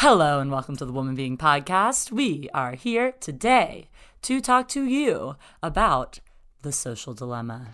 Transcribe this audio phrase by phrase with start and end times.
[0.00, 2.10] Hello and welcome to the Woman Being Podcast.
[2.10, 3.90] We are here today
[4.22, 6.20] to talk to you about
[6.62, 7.68] the social dilemma.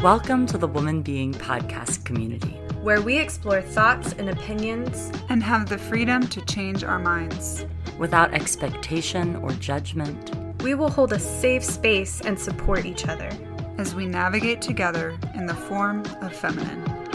[0.00, 2.54] Welcome to the Woman Being Podcast community.
[2.82, 5.10] where we explore thoughts and opinions.
[5.28, 7.66] and have the freedom to change our minds.
[7.98, 13.30] Without expectation or judgment, We will hold a safe space and support each other.
[13.78, 17.07] as we navigate together in the form of feminine.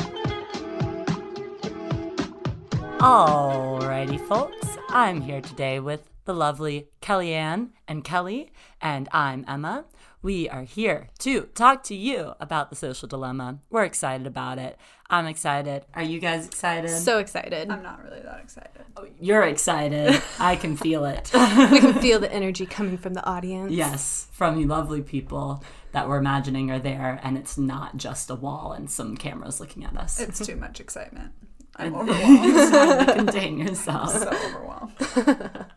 [3.03, 4.65] Alrighty, folks.
[4.87, 9.83] I'm here today with the lovely Kellyanne and Kelly, and I'm Emma.
[10.21, 13.59] We are here to talk to you about the social dilemma.
[13.69, 14.79] We're excited about it.
[15.09, 15.83] I'm excited.
[15.93, 16.91] Are you guys excited?
[16.91, 17.69] So excited.
[17.69, 18.85] I'm not really that excited.
[18.95, 20.23] Oh, you're excited.
[20.39, 21.29] I can feel it.
[21.71, 23.73] we can feel the energy coming from the audience.
[23.73, 25.61] yes, from you lovely people
[25.91, 29.83] that we're imagining are there, and it's not just a wall and some cameras looking
[29.83, 30.21] at us.
[30.21, 31.33] It's too much excitement.
[31.75, 32.71] I'm it's overwhelmed.
[32.73, 34.11] hard to contain yourself.
[34.11, 35.65] so overwhelmed.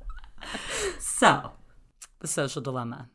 [0.99, 1.53] So,
[2.21, 3.09] the social dilemma.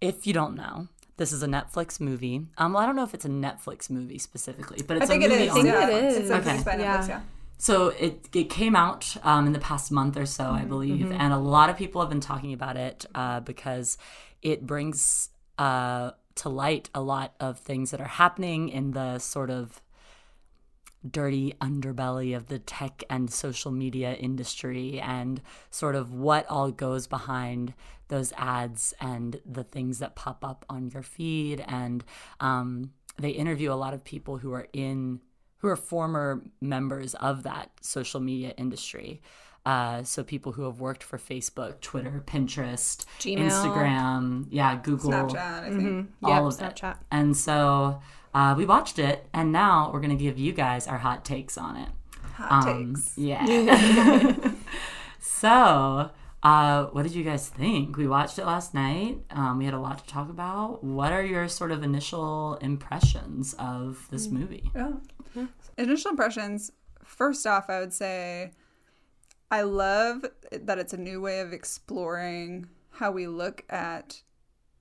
[0.00, 2.46] If you don't know, this is a Netflix movie.
[2.58, 5.24] Um, well, I don't know if it's a Netflix movie specifically, but I it's think
[5.24, 5.50] a movie is.
[5.50, 5.88] on I think yeah.
[5.88, 6.16] it is.
[6.18, 6.56] It's, Okay.
[6.58, 7.06] Netflix, Yeah.
[7.08, 7.20] yeah.
[7.58, 11.32] So it it came out um, in the past month or so, I believe, and
[11.32, 13.98] a lot of people have been talking about it uh, because
[14.40, 19.50] it brings uh, to light a lot of things that are happening in the sort
[19.50, 19.82] of
[21.08, 27.06] dirty underbelly of the tech and social media industry and sort of what all goes
[27.06, 27.72] behind
[28.08, 32.04] those ads and the things that pop up on your feed and
[32.40, 35.20] um, they interview a lot of people who are in
[35.58, 39.22] who are former members of that social media industry
[39.66, 43.38] uh, so people who have worked for facebook twitter pinterest Gmail.
[43.50, 46.10] instagram yeah google Snapchat, I think.
[46.22, 46.90] all Yep, of Snapchat.
[46.92, 46.96] it.
[47.10, 48.00] And so
[48.34, 51.76] uh, we watched it, and now we're gonna give you guys our hot takes on
[51.76, 51.88] it.
[52.34, 53.18] Hot Um, takes.
[53.18, 54.50] Yeah.
[55.20, 56.10] so,
[56.42, 57.96] uh, what did you guys think?
[57.96, 59.18] We watched it last night.
[59.30, 60.82] Um, we had a lot to talk about.
[60.82, 64.32] What are your sort of initial impressions of this Mm.
[64.32, 64.70] movie?
[64.74, 64.92] Yeah.
[65.76, 66.70] Initial impressions.
[67.04, 68.52] First off, I would say
[69.50, 74.22] I love that it's a new way of exploring how we look at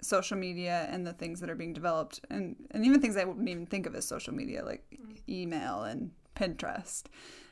[0.01, 3.49] social media and the things that are being developed and, and even things I wouldn't
[3.49, 5.15] even think of as social media like mm-hmm.
[5.27, 7.03] email and Pinterest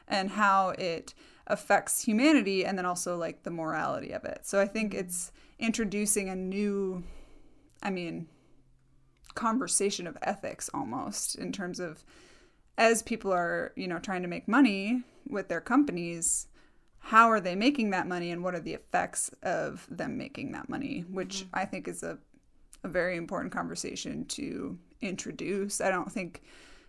[0.08, 1.13] and how it
[1.47, 4.41] affects humanity and then also like the morality of it.
[4.44, 5.02] So I think mm-hmm.
[5.02, 7.03] it's introducing a new
[7.84, 8.28] I mean
[9.36, 12.03] conversation of ethics almost in terms of
[12.78, 16.47] as people are, you know, trying to make money with their companies,
[17.00, 20.69] how are they making that money and what are the effects of them making that
[20.69, 21.59] money, which mm-hmm.
[21.59, 22.18] I think is a,
[22.83, 25.81] a very important conversation to introduce.
[25.81, 26.41] I don't think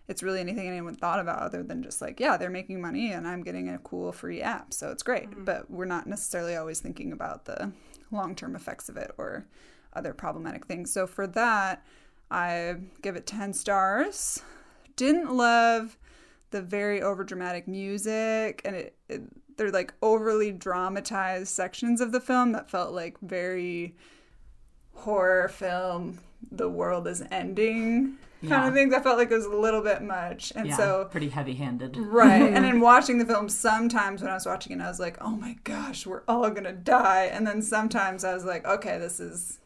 [0.09, 3.28] it's really anything anyone thought about other than just like, yeah, they're making money and
[3.28, 4.72] I'm getting a cool free app.
[4.72, 5.31] So it's great.
[5.31, 5.44] Mm-hmm.
[5.44, 7.72] But we're not necessarily always thinking about the
[8.10, 9.47] long term effects of it or
[9.93, 10.93] other problematic things.
[10.93, 11.84] So for that,
[12.31, 14.43] I give it 10 stars.
[14.97, 15.99] Didn't love
[16.50, 19.22] the very overdramatic music and it, it
[19.59, 23.94] they're like overly dramatized sections of the film that felt like very
[24.99, 26.19] horror film
[26.51, 28.69] the world is ending kind Yeah.
[28.69, 31.29] of things i felt like it was a little bit much and yeah, so pretty
[31.29, 31.97] heavy-handed.
[31.97, 35.17] right and in watching the film sometimes when i was watching it i was like
[35.21, 39.19] oh my gosh we're all gonna die and then sometimes i was like okay this
[39.19, 39.59] is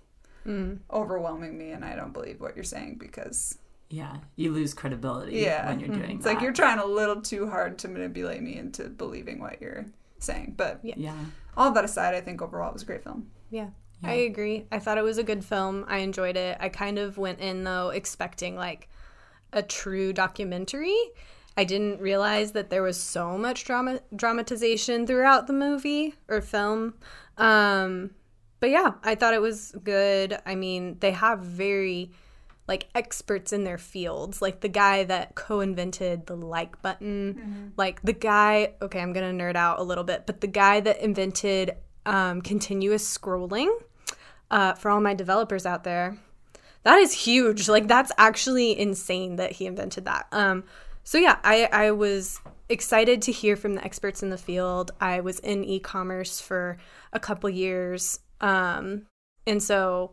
[0.47, 0.79] mm.
[0.91, 3.59] overwhelming me and i don't believe what you're saying because
[3.91, 5.99] Yeah, you lose credibility yeah when you're mm-hmm.
[6.01, 6.35] doing it's that.
[6.35, 9.85] like you're trying a little too hard to manipulate me into believing what you're
[10.19, 10.95] saying but Yeah.
[10.97, 11.17] yeah.
[11.59, 13.69] all that aside i think overall it was a great film Yeah.
[14.05, 14.67] I agree.
[14.73, 15.85] I thought it was a good film.
[15.89, 16.57] I enjoyed it.
[16.61, 18.89] I kind of went in though expecting like
[19.53, 20.97] a true documentary.
[21.57, 26.95] I didn't realize that there was so much drama dramatization throughout the movie or film.
[27.37, 28.11] Um
[28.61, 30.39] but yeah, I thought it was good.
[30.47, 32.13] I mean, they have very
[32.69, 38.13] like experts in their fields, like the guy that co-invented the like button, like the
[38.13, 38.75] guy.
[38.81, 41.73] Okay, I'm gonna nerd out a little bit, but the guy that invented
[42.07, 43.69] um, continuous scrolling
[44.53, 46.19] uh, for all my developers out there,
[46.85, 47.69] that is huge.
[47.69, 50.27] Like that's actually insane that he invented that.
[50.31, 50.65] Um,
[51.03, 52.39] so yeah, I I was
[52.69, 54.93] excited to hear from the experts in the field.
[55.01, 56.77] I was in e-commerce for
[57.13, 59.07] a couple years, um,
[59.47, 60.13] and so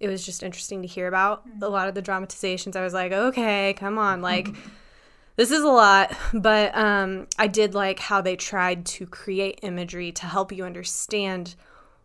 [0.00, 2.76] it was just interesting to hear about a lot of the dramatizations.
[2.76, 4.48] I was like, okay, come on, like
[5.36, 10.12] this is a lot, but um, I did like how they tried to create imagery
[10.12, 11.56] to help you understand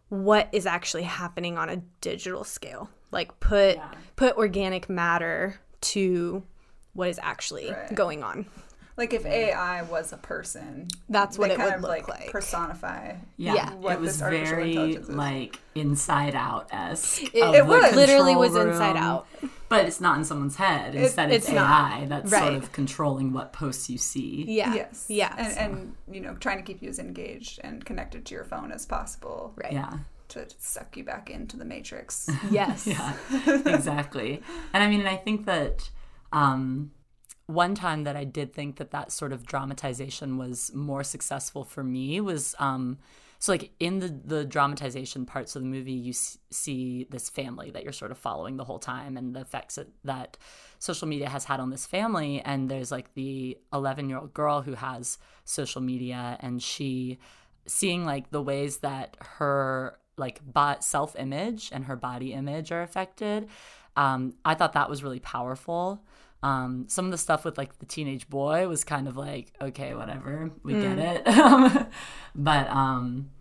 [0.09, 2.89] what is actually happening on a digital scale.
[3.11, 3.91] Like put Yeah.
[4.15, 6.43] put organic matter to
[6.93, 7.93] what is actually Right.
[7.93, 8.45] going on.
[8.97, 12.07] Like if AI was a person, That's what they it kind would of look like,
[12.07, 12.31] like.
[12.31, 13.13] personify.
[13.37, 13.73] Yeah, Yeah.
[13.75, 17.23] What it was this very like Inside Out esque.
[17.23, 17.95] It- it was.
[17.95, 19.27] Literally was Inside Out.
[19.69, 20.95] but it's not in someone's head.
[20.95, 21.91] Instead, it's, it's not.
[21.91, 24.45] AI that's sort of controlling what posts you see.
[24.47, 24.73] Yeah.
[24.73, 25.05] Yes.
[25.09, 25.35] Yeah.
[25.37, 28.71] And, and you know, trying to keep you as engaged and connected to your phone
[28.71, 29.73] as possible right.
[29.73, 29.91] Yeah,
[30.29, 32.29] to suck you back into the matrix.
[32.51, 32.87] Yes.
[32.87, 33.13] yeah,
[33.65, 34.41] exactly.
[34.73, 35.89] And I mean, and I think that
[36.31, 36.91] um,
[37.47, 41.83] one time that I did think that that sort of dramatization was more successful for
[41.83, 42.97] me was um,
[43.39, 47.71] so like in the the dramatization parts of the movie, you s- see this family
[47.71, 50.37] that you're sort of following the whole time and the effects that, that
[50.79, 52.41] social media has had on this family.
[52.41, 57.19] And there's like the 11 year old girl who has social media and she
[57.65, 62.81] seeing like the ways that her like bo- self image and her body image are
[62.81, 63.47] affected.
[63.95, 66.03] Um, I thought that was really powerful.
[66.43, 69.95] Um, some of the stuff with like the teenage boy was kind of like, okay,
[69.95, 71.87] whatever, we get it.
[72.35, 73.31] but, um,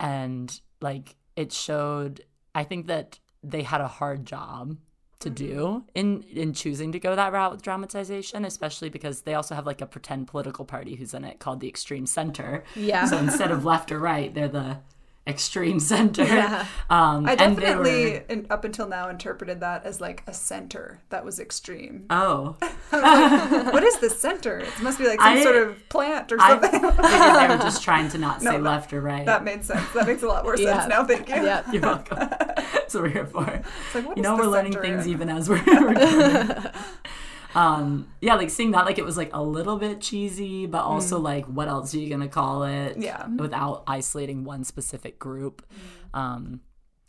[0.00, 2.24] and like it showed,
[2.54, 4.76] I think that they had a hard job
[5.22, 9.54] to do in in choosing to go that route with dramatization, especially because they also
[9.54, 12.64] have like a pretend political party who's in it called the Extreme Center.
[12.74, 13.06] Yeah.
[13.06, 14.78] So instead of left or right, they're the
[15.26, 16.24] extreme center.
[16.24, 16.66] Yeah.
[16.90, 21.00] Um, I and definitely, were- in, up until now, interpreted that as like a center
[21.10, 22.06] that was extreme.
[22.10, 22.56] oh,
[22.90, 24.58] what is the center?
[24.58, 26.70] It must be like some I- sort of plant or I something.
[26.72, 29.24] figured they were just trying to not say No, that- left or right.
[29.26, 29.88] that made sense.
[29.92, 30.78] That makes a lot more Yeah.
[30.78, 31.04] sense now.
[31.04, 31.36] Thank you.
[31.36, 31.70] Yeah.
[31.70, 32.18] You're welcome.
[32.18, 33.44] That's what we're here for.
[33.48, 36.72] It's like, you know, we're learning things even as we're recording.
[37.54, 41.18] Um, yeah, like seeing that, like it was like a little bit cheesy, but also
[41.18, 42.96] like, what else are you gonna call it?
[42.98, 43.26] Yeah.
[43.28, 45.64] without isolating one specific group.
[46.14, 46.60] Um,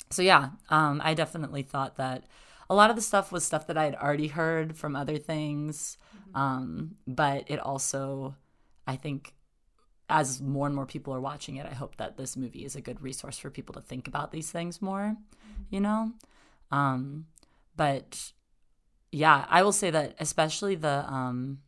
[0.10, 2.26] so yeah, um, I definitely thought that
[2.70, 5.98] a lot of the stuff was stuff that I had already heard from other things,
[6.34, 8.36] um, but it also,
[8.88, 9.34] I think,
[10.10, 12.82] as more and more people are watching it, I hope that this movie is a
[12.82, 15.16] good resource for people to think about these things more,
[15.70, 16.12] you know?
[16.72, 17.26] Um,
[17.76, 18.34] but
[19.14, 21.60] yeah, I will say that especially the um,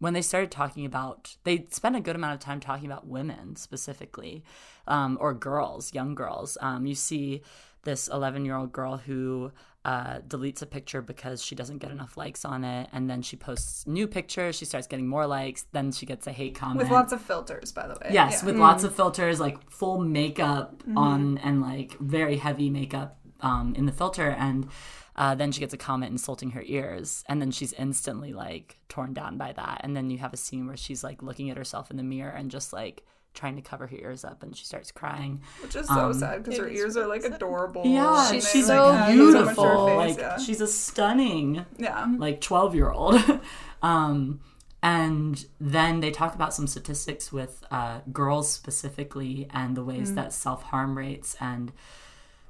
[0.00, 3.56] when they started talking about they spent a good amount of time talking about women
[3.56, 4.42] specifically
[4.88, 7.42] um, or girls young girls um, you see
[7.84, 9.50] this 11 year old girl who
[9.84, 13.36] uh, deletes a picture because she doesn't get enough likes on it and then she
[13.36, 16.90] posts new pictures she starts getting more likes then she gets a hate comment With
[16.90, 18.08] lots of filters, by the way.
[18.10, 18.46] Yes, Yeah.
[18.46, 20.98] with lots of filters, like full makeup Mm-hmm.
[20.98, 24.28] on, and like very heavy makeup um, in the filter.
[24.30, 24.68] And
[25.16, 29.12] uh, then she gets a comment insulting her ears, and then she's instantly like torn
[29.14, 29.80] down by that.
[29.84, 32.30] And then you have a scene where she's like looking at herself in the mirror
[32.30, 35.40] and just like trying to cover her ears up, and she starts crying.
[35.62, 37.82] Which is so sad because her it is ears are like adorable.
[37.84, 39.86] Yeah, and She's they, she's like, so so much to her beautiful.
[39.86, 40.38] face, like yeah.
[40.38, 42.06] she's a stunning yeah.
[42.18, 43.20] like 12 year old
[43.82, 44.40] um
[44.82, 50.16] and then they talk about some statistics with uh, girls specifically and the ways Mm.
[50.16, 51.72] that self-harm rates and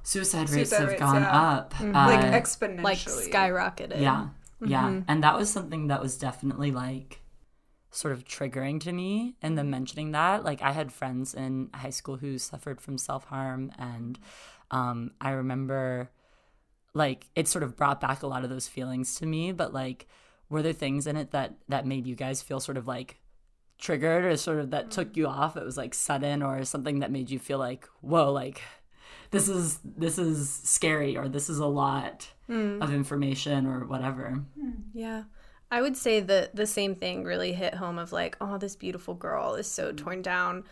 [0.05, 1.63] suicide rates Suicide have rates, gone yeah.
[1.81, 1.95] Mm-hmm.
[1.95, 2.83] up like uh, exponentially.
[2.83, 3.99] Like skyrocketed.
[4.01, 4.27] yeah
[4.65, 4.99] yeah Mm-hmm.
[5.09, 7.21] and that was something that was definitely like
[7.91, 11.89] sort of triggering to me and then mentioning that like i had friends in high
[11.99, 14.17] school who suffered from self-harm and
[14.71, 16.09] um, i remember
[16.93, 20.07] like it sort of brought back a lot of those feelings to me but like
[20.49, 23.19] were there things in it that that made you guys feel sort of like
[23.77, 27.11] triggered or sort of that took you off it was like sudden or something that
[27.11, 28.61] made you feel like whoa like
[29.35, 34.39] this is this is scary or this is a lot of information or whatever.
[34.93, 35.23] Yeah.
[35.71, 39.13] I would say that the same thing really hit home of like, oh, this beautiful
[39.13, 40.63] girl is so torn down,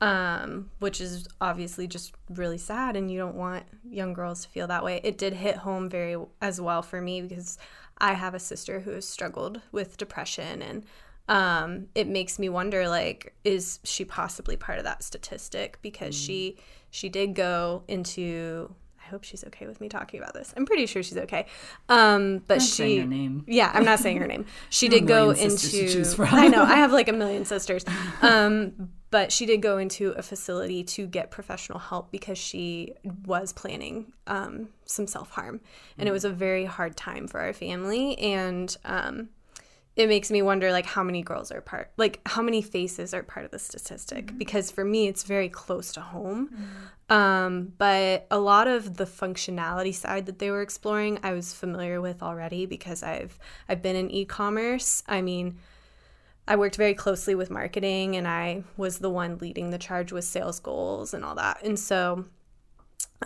[0.00, 4.66] um, which is obviously just really sad, and you don't want young girls to feel
[4.66, 5.00] that way.
[5.02, 7.58] It did hit home very as well for me because
[7.98, 10.84] I have a sister who has struggled with depression, and
[11.28, 15.78] um, it makes me wonder, like, is she possibly part of that statistic?
[15.80, 16.58] Because she
[16.92, 18.72] she did go into.
[19.04, 20.54] I hope she's okay with me talking about this.
[20.56, 21.46] I'm pretty sure she's okay.
[21.88, 23.44] Um, but Not she saying her name.
[23.48, 24.46] yeah, I'm not saying her name.
[24.70, 26.34] She did go million sisters to into.
[26.34, 27.84] I know I have like a million sisters,
[28.22, 32.94] um, but she did go into a facility to get professional help because she
[33.26, 35.60] was planning um, some self harm,
[35.98, 38.16] and it was a very hard time for our family.
[38.18, 39.30] And um,
[39.94, 43.22] it makes me wonder, like, how many girls are part, like, how many faces are
[43.22, 44.36] part of the statistic?
[44.38, 46.56] Because for me, it's very close to home.
[47.10, 52.00] Um, but a lot of the functionality side that they were exploring, I was familiar
[52.00, 55.02] with already because I've I've been in e-commerce.
[55.06, 55.58] I mean,
[56.48, 60.24] I worked very closely with marketing and I was the one leading the charge with
[60.24, 61.62] sales goals and all that.
[61.62, 62.24] And so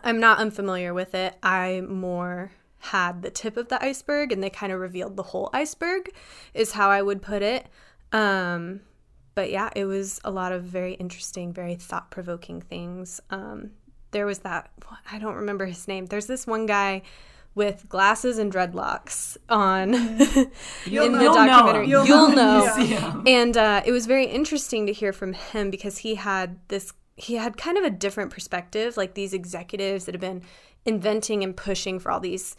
[0.02, 1.36] I'm not unfamiliar with it.
[1.42, 5.50] I more had the tip of the iceberg and they kind of revealed the whole
[5.52, 6.10] iceberg
[6.54, 7.66] is how I would put it.
[8.12, 8.80] Um,
[9.34, 13.20] but yeah, it was a lot of very interesting, very thought provoking things.
[13.30, 13.70] Um,
[14.12, 14.70] there was that,
[15.10, 16.06] I don't remember his name.
[16.06, 17.02] There's this one guy
[17.54, 19.92] with glasses and dreadlocks on
[20.84, 21.34] You'll in the know.
[21.34, 21.88] documentary.
[21.88, 22.64] You'll You'll, know.
[22.66, 22.76] know.
[22.84, 23.22] Yeah.
[23.26, 27.34] And uh, it was very interesting to hear from him because he had this, he
[27.36, 28.96] had kind of a different perspective.
[28.98, 30.42] Like these executives that have been
[30.86, 32.56] inventing and pushing for all these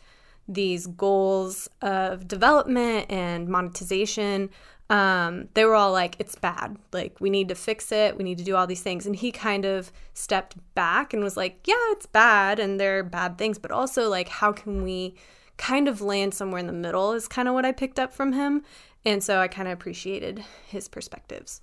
[0.49, 4.49] these goals of development and monetization
[4.89, 6.77] um, they were all like it's bad.
[6.93, 8.17] Like we need to fix it.
[8.17, 9.05] We need to do all these things.
[9.05, 13.03] And he kind of stepped back and was like yeah it's bad and there are
[13.03, 15.15] bad things but also like how can we
[15.57, 18.33] kind of land somewhere in the middle is kind of what i picked up from
[18.33, 18.63] him.
[19.05, 21.61] And so i kind of appreciated his perspectives.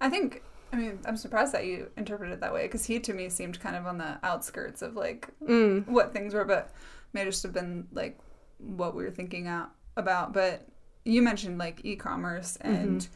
[0.00, 0.42] I think.
[0.72, 3.60] I mean, I'm surprised that you interpreted it that way because he to me seemed
[3.60, 6.72] kind of on the outskirts of like mm, what things were, but
[7.12, 8.18] may just have been like
[8.58, 10.32] what we were thinking out about.
[10.32, 10.66] But
[11.04, 13.06] you mentioned like e-commerce, and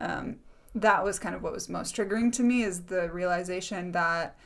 [0.00, 0.36] um,
[0.74, 4.36] that was kind of what was most triggering to me is the realization that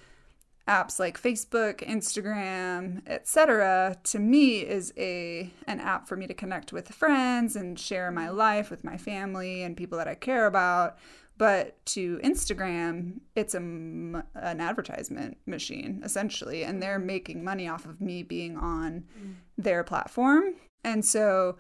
[0.69, 3.97] apps like Facebook, Instagram, etc.
[4.05, 8.29] to me is a an app for me to connect with friends and share my
[8.29, 10.97] life with my family and people that I care about.
[11.41, 17.99] But to Instagram, it's a, an advertisement machine essentially, and they're making money off of
[17.99, 19.37] me being on mm.
[19.57, 20.57] their platform.
[20.85, 21.57] And so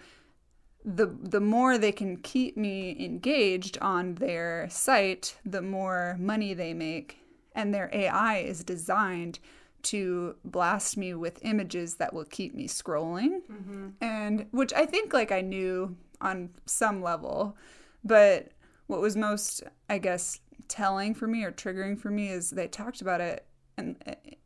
[0.84, 6.75] the the more they can keep me engaged on their site, the more money they
[6.75, 7.16] make.
[7.54, 9.38] And their AI is designed
[9.84, 13.40] to blast me with images that will keep me scrolling.
[13.50, 13.88] Mm-hmm.
[14.02, 17.56] And which I think like I knew on some level,
[18.04, 18.52] but
[18.90, 23.00] what was most I guess telling for me or triggering for me is they talked
[23.00, 23.47] about it
[23.78, 23.97] in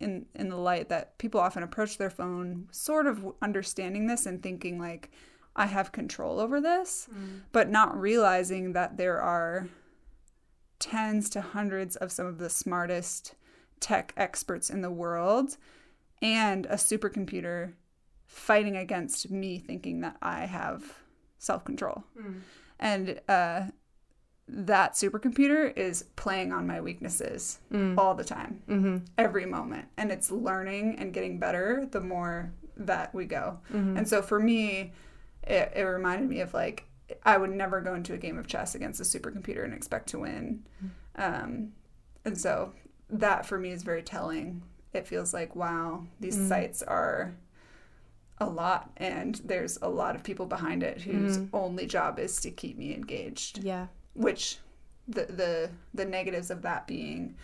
[0.01, 4.43] in in the light that people often approach their phone sort of understanding this and
[4.43, 5.11] thinking like
[5.57, 7.09] I have control over this,
[7.53, 9.69] but not realizing that there are
[10.81, 13.35] tens to hundreds of some of the smartest
[13.79, 15.57] tech experts in the world
[16.21, 17.75] and a supercomputer
[18.27, 20.83] fighting against me thinking that I have
[21.39, 22.05] self control.
[22.81, 23.67] And uh,
[24.47, 27.97] that supercomputer is playing on my weaknesses mm.
[27.97, 29.89] all the time, mm-hmm, every moment.
[29.97, 33.59] And it's learning and getting better the more that we go.
[33.73, 33.99] Mm-hmm.
[33.99, 34.93] And so for me,
[35.43, 36.87] it, it reminded me of like,
[37.23, 40.21] I would never go into a game of chess against a supercomputer and expect to
[40.21, 40.65] win.
[40.85, 41.45] Mm-hmm.
[41.45, 41.73] Um,
[42.25, 42.73] and so
[43.09, 44.63] that for me is very telling.
[44.93, 46.49] It feels like, wow, these mm.
[46.49, 47.35] sites are
[48.39, 51.57] a lot and there's a lot of people behind it whose mm-hmm.
[51.57, 53.65] only job is to keep me engaged.
[53.65, 54.59] Yeah which
[55.07, 57.37] the the the negatives of that being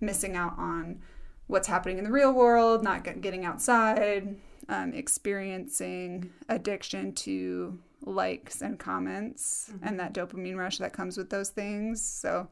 [0.00, 1.00] missing out on
[1.48, 4.36] what's happening in the real world, not getting outside,
[4.68, 11.48] um, experiencing addiction to likes and comments, and that dopamine rush that comes with those
[11.48, 12.04] things.
[12.04, 12.48] So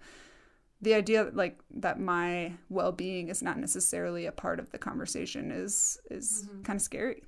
[0.81, 5.99] the idea like that my well-being is not necessarily a part of the conversation is
[6.11, 7.23] is kind of scary.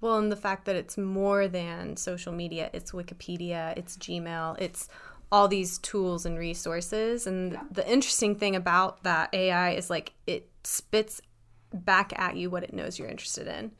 [0.00, 4.88] Well, and the fact that it's more than social media, it's Wikipedia, it's Gmail, it's
[5.30, 7.26] all these tools and resources.
[7.26, 11.20] And the interesting thing about that AI is like it spits
[11.72, 13.72] back at you what it knows you're interested in,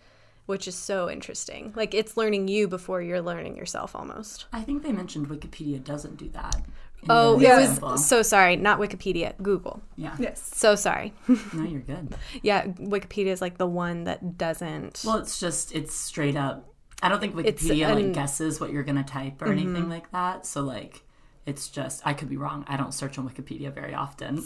[0.46, 1.72] which is so interesting.
[1.74, 4.46] Like it's learning you before you're learning yourself almost.
[4.52, 6.62] I think they mentioned Wikipedia doesn't do that.
[7.08, 9.80] Oh, the it was so sorry, not Wikipedia, Google.
[9.96, 10.16] yeah.
[10.18, 10.50] Yes.
[10.54, 11.12] So sorry.
[11.52, 12.14] No, you're good.
[12.42, 15.02] yeah, Wikipedia is like the one that doesn't.
[15.06, 16.72] Well, it's just it's straight up.
[17.02, 19.58] I don't think Wikipedia an- like guesses what you're gonna type or mm-hmm.
[19.58, 20.44] anything like that.
[20.44, 21.04] So like,
[21.48, 22.64] it's just I could be wrong.
[22.68, 24.44] I don't search on Wikipedia very often,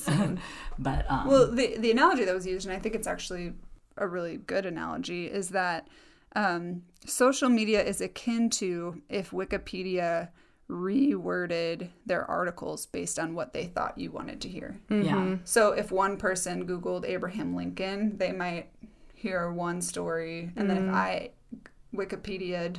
[0.79, 3.55] but um, Well, the the analogy that was used, and I think it's actually
[3.97, 5.89] a really good analogy, is that
[6.37, 10.29] um, social media is akin to if Wikipedia
[10.71, 14.79] reworded their articles based on what they thought you wanted to hear.
[14.89, 18.71] yeah, So if one person Googled Abraham Lincoln, they might
[19.13, 21.31] hear one story, and then if I
[21.95, 22.79] Wikipedia'd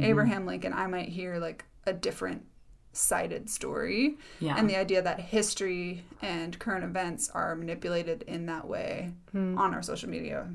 [0.00, 2.44] Abraham Lincoln, I might hear like a different
[2.92, 4.16] cited story.
[4.40, 9.74] yeah, And the idea that history and current events are manipulated in that way on
[9.74, 10.48] our social media,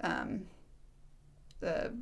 [0.00, 0.42] um,
[1.60, 1.92] the,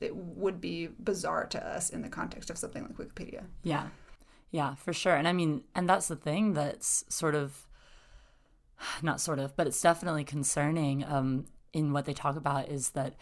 [0.00, 3.44] it would be bizarre to us in the context of something like Wikipedia.
[3.62, 3.88] yeah,
[4.50, 5.14] yeah, for sure.
[5.14, 7.68] And I mean, and that's the thing that's sort of
[9.02, 11.04] not sort of, but it's definitely concerning.
[11.04, 13.14] Um, in what they talk about is that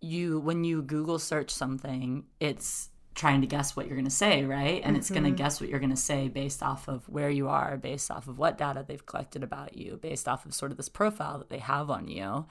[0.00, 4.44] you when you Google search something, it's trying to guess what you're going to say,
[4.44, 4.80] right?
[4.84, 5.36] And it's going to mm-hmm.
[5.36, 8.38] guess what you're going to say based off of where you are, based off of
[8.38, 11.58] what data they've collected about you, based off of sort of this profile that they
[11.58, 12.46] have on you.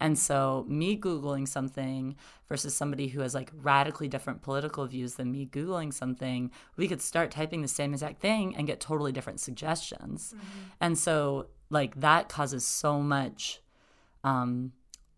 [0.00, 0.20] And mm-hmm.
[0.20, 2.14] so, me Googling something
[2.48, 7.02] versus somebody who has like radically different political views than me Googling something, we could
[7.02, 10.34] start typing the same exact thing and get totally different suggestions.
[10.36, 10.58] Mm-hmm.
[10.80, 13.60] And so, like, that causes so much.
[14.22, 14.72] Um,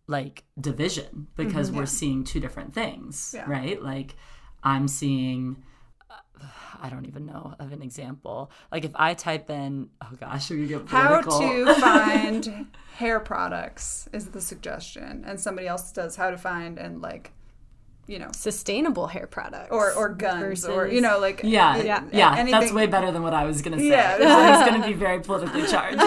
[0.07, 3.49] like division because we're seeing two different things, Yeah.
[3.51, 3.83] right?
[3.83, 4.17] Like
[4.65, 5.63] I'm seeing
[6.11, 6.47] uh,
[6.81, 8.51] I don't even know of an example.
[8.73, 12.67] Like if I type in oh gosh, we get How to find
[12.97, 17.33] hair products is the suggestion, and somebody else does how to find and like,
[18.07, 19.71] you know, Sustainable hair products.
[19.71, 22.33] or or guns or you know like yeah, a- yeah, a- yeah.
[22.37, 22.61] anything.
[22.61, 23.89] That's way better than what I was gonna say.
[23.89, 24.19] Yeah.
[24.21, 26.01] Yeah, it's gonna be very politically charged.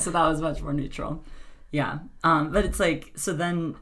[0.00, 1.22] so that was much more neutral.
[1.72, 3.76] Yeah, um, but it's like so then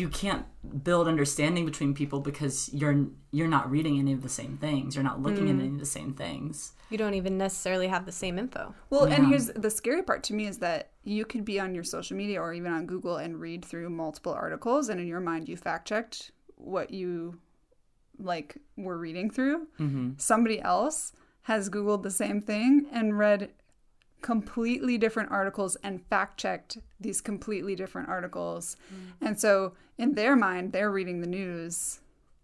[0.00, 0.46] you can't
[0.84, 4.94] build understanding between people because you're you're not reading any of the same things.
[4.94, 5.50] You're not looking Mm.
[5.58, 6.72] at any of the same things.
[6.90, 8.74] you don't even necessarily have the same info.
[8.90, 11.84] Well, and here's the scary part to me is that you could be on your
[11.84, 15.48] social media or even on Google and read through multiple articles, and in your mind,
[15.48, 17.38] you fact checked what you
[18.18, 19.66] like were reading through.
[20.18, 23.50] Somebody else has Googled the same thing and read
[24.22, 28.76] completely different articles and fact checked these completely different articles.
[28.92, 29.26] Mm.
[29.26, 32.00] And so, in their mind, they're reading the news.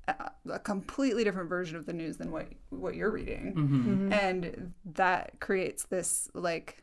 [0.08, 3.54] A a completely different version of the news than what what you're reading.
[3.54, 3.90] Mm-hmm.
[3.90, 4.12] Mm-hmm.
[4.12, 6.82] And that creates this like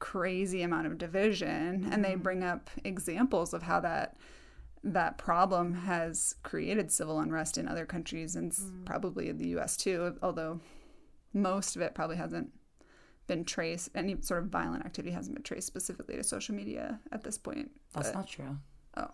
[0.00, 2.22] crazy amount of division and they mm.
[2.22, 4.16] bring up examples of how that
[4.82, 8.84] that problem has created civil unrest in other countries and s mm.
[8.86, 10.58] probably in the US too although
[11.34, 12.50] most of it probably hasn't
[13.32, 17.20] been traced any sort of violent activity hasn't been traced specifically to social media at
[17.26, 18.52] this point That's But- not true.
[18.96, 19.10] oh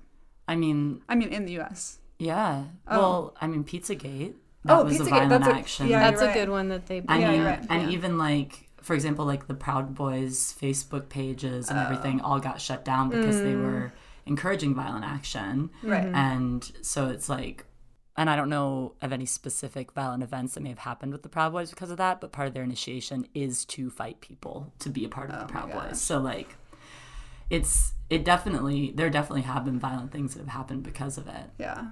[0.49, 2.65] I mean, I mean in the US yeah.
[2.89, 2.99] Oh.
[2.99, 4.35] Well, I mean, Pizzagate.
[4.65, 5.87] That Oh, was a Pizzagate, violent that's a- action.
[5.89, 7.03] yeah, That's you're a good one that they.
[7.07, 7.67] I Yeah, mean, you're right.
[7.69, 7.97] and Yeah.
[7.97, 11.75] even like, for example, like the Proud Boys Facebook pages Oh.
[11.75, 13.65] and everything all got shut down because they Mm.
[13.67, 13.93] were
[14.25, 15.69] encouraging violent action.
[15.83, 17.67] right And so it's like,
[18.17, 21.29] and I don't know of any specific violent events that may have happened with the
[21.29, 24.89] Proud Boys because of that, but part of their initiation is to fight people to
[24.89, 25.89] be a part of the Oh my Proud.
[25.91, 26.01] Boys.
[26.01, 26.57] So like,
[27.51, 31.51] it's it definitely there definitely have been violent things that have happened because of it.
[31.59, 31.87] yeah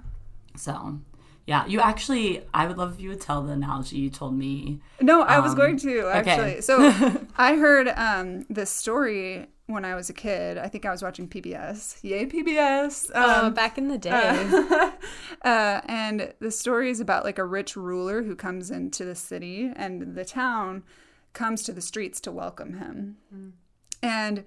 [0.55, 0.99] So.
[1.47, 4.79] Yeah, you actually, I would love if you would tell the analogy you told me
[4.99, 6.31] No, I was Um, going to okay.
[6.31, 6.61] actually.
[6.61, 6.91] So
[7.37, 10.57] I heard um, this story when I was a kid.
[10.57, 11.97] I think I was watching PBS.
[12.03, 13.11] Yay, PBS!
[13.13, 14.47] Oh, Um, back in the day.
[15.43, 19.71] uh, and the story is about like a rich ruler who comes into the city,
[19.75, 20.83] and the town
[21.33, 23.17] comes to the streets to welcome him.
[24.01, 24.43] And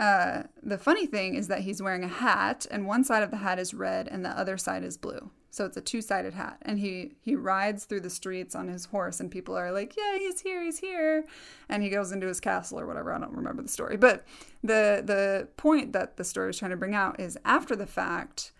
[0.00, 3.38] uh, the funny thing is that he's wearing a hat, and one side of the
[3.38, 5.30] hat is red, and the other side is blue.
[5.54, 9.20] So it's a two-sided hat, and he he rides through the streets on his horse,
[9.20, 11.26] and people are like, "Yeah, he's here, he's here,"
[11.68, 13.12] and he goes into his castle or whatever.
[13.12, 14.24] I don't remember the story, but
[14.64, 18.50] the the point that the story is trying to bring out is after the fact,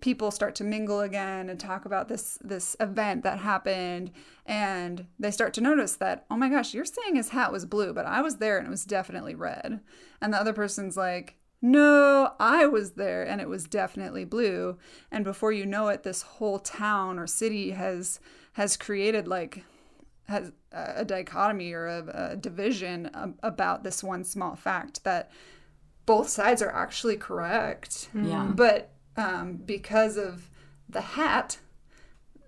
[0.00, 4.10] people start to mingle again and talk about this this event that happened.
[4.46, 7.92] And they start to notice that oh my gosh you're saying his hat was blue
[7.92, 9.80] but i was there and it was definitely red.
[10.20, 11.36] And the other person's like
[11.66, 14.78] no i was there and it was definitely blue.
[15.10, 18.20] And before you know it this whole town or city has
[18.52, 19.64] has created like
[20.28, 23.10] has a dichotomy or a, a division
[23.42, 25.30] about this one small fact that
[26.04, 28.08] both sides are actually correct.
[28.14, 28.50] Yeah.
[28.54, 30.50] but um, because of
[30.88, 31.58] the hat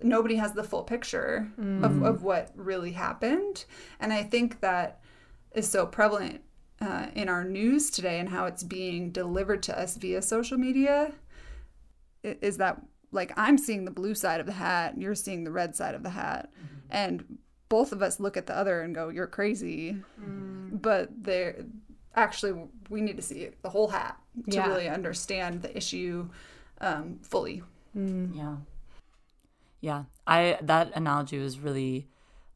[0.01, 3.65] nobody has the full picture of, of what really happened.
[3.99, 5.01] And i think that
[5.53, 6.41] is so prevalent
[6.81, 11.11] uh, in our news today and how it's being delivered to us via social media
[12.23, 15.51] is that like i'm seeing the blue side of the hat and you're seeing the
[15.51, 16.51] red side of the hat
[16.89, 17.37] and
[17.69, 19.97] both of us look at the other and go you're crazy
[20.71, 21.65] but they're
[22.15, 22.53] actually
[22.89, 24.17] we need to see the whole hat
[24.49, 24.67] to Yeah.
[24.67, 26.29] really understand the issue
[26.81, 27.61] um, fully
[27.93, 28.55] Yeah.
[29.81, 30.03] Yeah.
[30.27, 32.07] I that analogy was really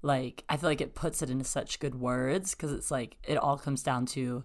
[0.03, 3.37] like I feel like it puts it into such good words because it's like it
[3.37, 4.43] all comes down to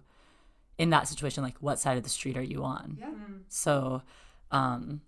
[0.77, 2.97] in that situation like what side of the street are you on?
[2.99, 3.11] Yeah.
[3.49, 4.01] So
[4.51, 5.01] um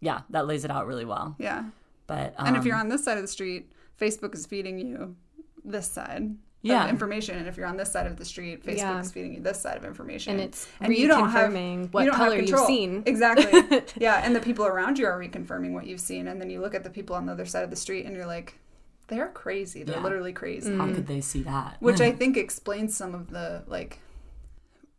[0.00, 1.34] yeah, that lays it out really well.
[1.38, 1.64] yeah
[2.06, 5.16] But um, and if you're on this side of the street facebook is feeding you
[5.64, 6.84] this side Yeah.
[6.84, 9.00] of information and if you're on this side of the street facebook Yeah.
[9.00, 12.04] is feeding you this side of information And it's and you don't have- reconfirming what
[12.04, 13.02] you don't have color you've seen.
[13.06, 16.60] exactly yeah and the people around you are reconfirming what you've seen and then you
[16.60, 18.54] look at the people on the other side of the street and you're like
[19.08, 20.02] they're crazy they're Yeah.
[20.02, 21.76] literally crazy how could they see that?
[21.80, 23.98] which I think explains some of the like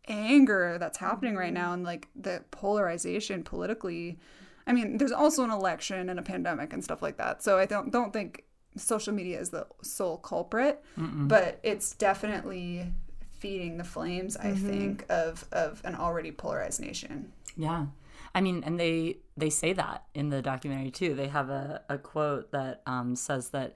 [0.08, 4.18] anger that's happening right now and like the polarization politically
[4.66, 7.42] I mean, there's also an election and a pandemic and stuff like that.
[7.42, 8.44] So I don't don't think
[8.76, 12.86] social media is the sole culprit, but it's definitely
[13.32, 14.36] feeding the flames.
[14.36, 14.68] I mm-hmm.
[14.68, 17.32] think of of an already polarized nation.
[17.56, 17.86] Yeah.
[18.34, 21.14] I mean, and they they say that in the documentary too.
[21.14, 23.74] They have a, a quote that um, says that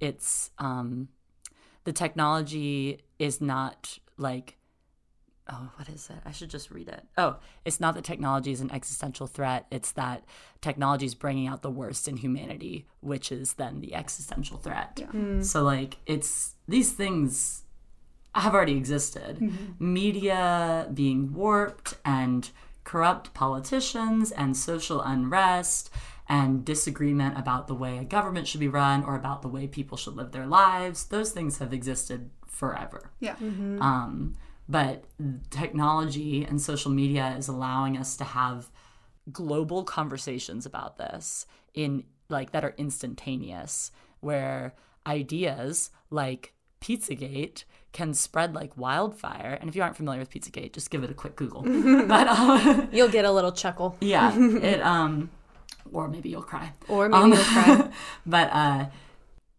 [0.00, 1.08] it's um,
[1.84, 4.56] the technology is not like
[5.48, 6.16] oh what is it?
[6.24, 7.04] I should just read it.
[7.16, 9.66] Oh it's not that technology is an existential threat.
[9.70, 10.24] It's that
[10.60, 15.00] technology is bringing out the worst in humanity which is then the existential threat.
[15.44, 17.62] So like it's these things
[18.34, 19.40] have already existed.
[19.78, 22.50] Media being warped and
[22.90, 25.90] corrupt politicians and social unrest
[26.28, 29.96] and disagreement about the way a government should be run or about the way people
[29.98, 33.36] should live their lives those things have existed forever Yeah.
[33.88, 34.34] um,
[34.68, 35.04] but
[35.50, 38.70] technology and social media is allowing us to have
[39.32, 44.74] global conversations about this in like that are instantaneous where
[45.06, 47.64] ideas like pizzagate
[47.98, 49.52] can spread like wildfire.
[49.58, 51.62] And if you aren't familiar with pizzagate just give it a quick google.
[52.14, 54.28] But uh, You'll get a little chuckle, yeah
[54.72, 55.12] it um
[55.96, 56.66] or maybe you'll cry.
[56.88, 57.90] Or maybe Um, you'll cry.
[58.36, 58.82] but uh,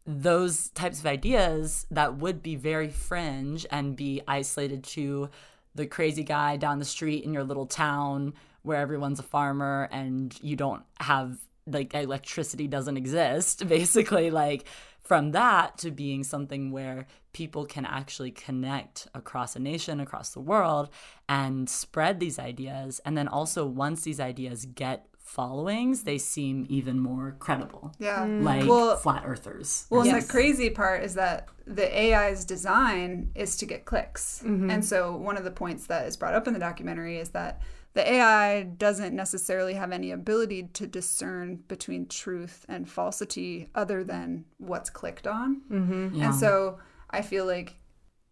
[0.06, 5.30] those types of ideas that would be very fringe and be isolated to
[5.76, 10.38] the crazy guy down the street in your little town where everyone's a farmer and
[10.42, 14.64] you don't have like electricity doesn't exist basically like
[15.08, 20.40] from that to being something where people can actually connect across a nation across the
[20.42, 20.90] world
[21.30, 23.00] and spread these ideas.
[23.06, 28.26] And then also once these ideas get followings they seem even more credible Yeah.
[28.26, 28.44] Mm.
[28.44, 29.86] like Well- flat earthers.
[29.90, 34.42] Well, and the crazy part is that the AI's design is to get clicks.
[34.46, 34.70] Mm-hmm.
[34.72, 37.62] And so, one of the points that is brought up in the documentary is that
[37.94, 44.46] the AI doesn't necessarily have any ability to discern between truth and falsity other than
[44.60, 45.62] what's clicked on.
[45.70, 46.16] Mm-hmm.
[46.16, 46.26] Yeah.
[46.28, 46.78] And so,
[47.10, 47.76] I feel like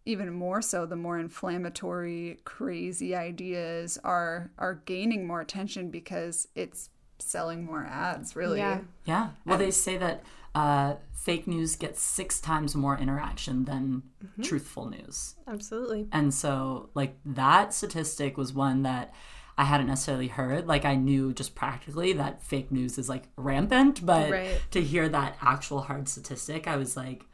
[0.06, 6.88] even more so the more inflammatory crazy ideas are are gaining more attention because it's
[7.18, 8.80] selling more ads really Yeah.
[9.04, 9.30] yeah.
[9.44, 10.22] Well, they say that
[10.54, 14.02] uh, fake news gets six times more interaction than
[14.42, 15.34] truthful news.
[15.46, 16.08] Absolutely.
[16.12, 19.12] And so, like, that statistic was one that
[19.58, 20.66] I hadn't necessarily heard.
[20.66, 24.60] Like, I knew just practically that fake news is like rampant, but Right.
[24.70, 27.24] to hear that actual hard statistic, I was like,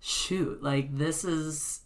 [0.00, 1.80] shoot, like, this is,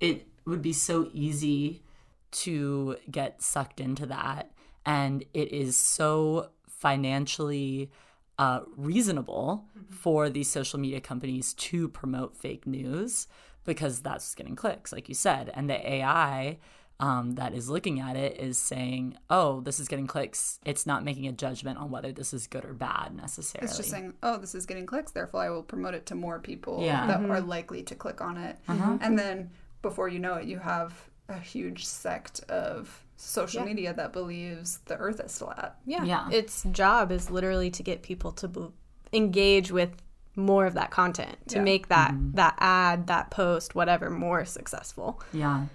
[0.00, 1.82] it would be so easy
[2.30, 4.52] to get sucked into that.
[4.84, 7.90] And it is so financially
[8.38, 13.26] uh, reasonable for these social media companies to promote fake news
[13.64, 15.50] because that's getting clicks, like you said.
[15.54, 16.58] And the AI
[17.00, 20.60] um, that is looking at it is saying, oh, this is getting clicks.
[20.64, 23.66] It's not making a judgment on whether this is good or bad necessarily.
[23.68, 26.38] It's just saying, oh, this is getting clicks, therefore I will promote it to more
[26.38, 27.06] people Yeah.
[27.06, 28.58] that are likely to click on it.
[28.68, 29.50] And then
[29.88, 30.92] before you know it, you have
[31.28, 33.66] a huge sect of social Yeah.
[33.66, 35.76] media that believes the earth is flat.
[35.86, 36.04] Yeah.
[36.04, 36.28] Yeah.
[36.30, 38.68] Its job is literally to get people to be-
[39.12, 39.90] engage with
[40.34, 41.62] more of that content to Yeah.
[41.62, 45.20] make that that ad, that post, whatever more successful.
[45.32, 45.66] Yeah.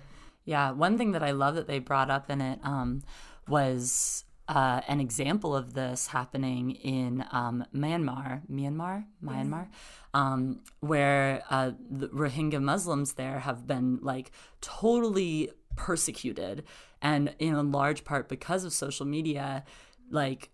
[0.45, 0.71] Yeah.
[0.71, 3.01] One thing that I love that they brought up in it um,
[3.47, 9.69] was uh, an example of this happening in um, Myanmar, Myanmar, Myanmar,
[10.13, 16.65] um, where uh, the Rohingya Muslims there have been like totally persecuted,
[17.01, 19.63] and in a large part because of social media,
[20.09, 20.49] like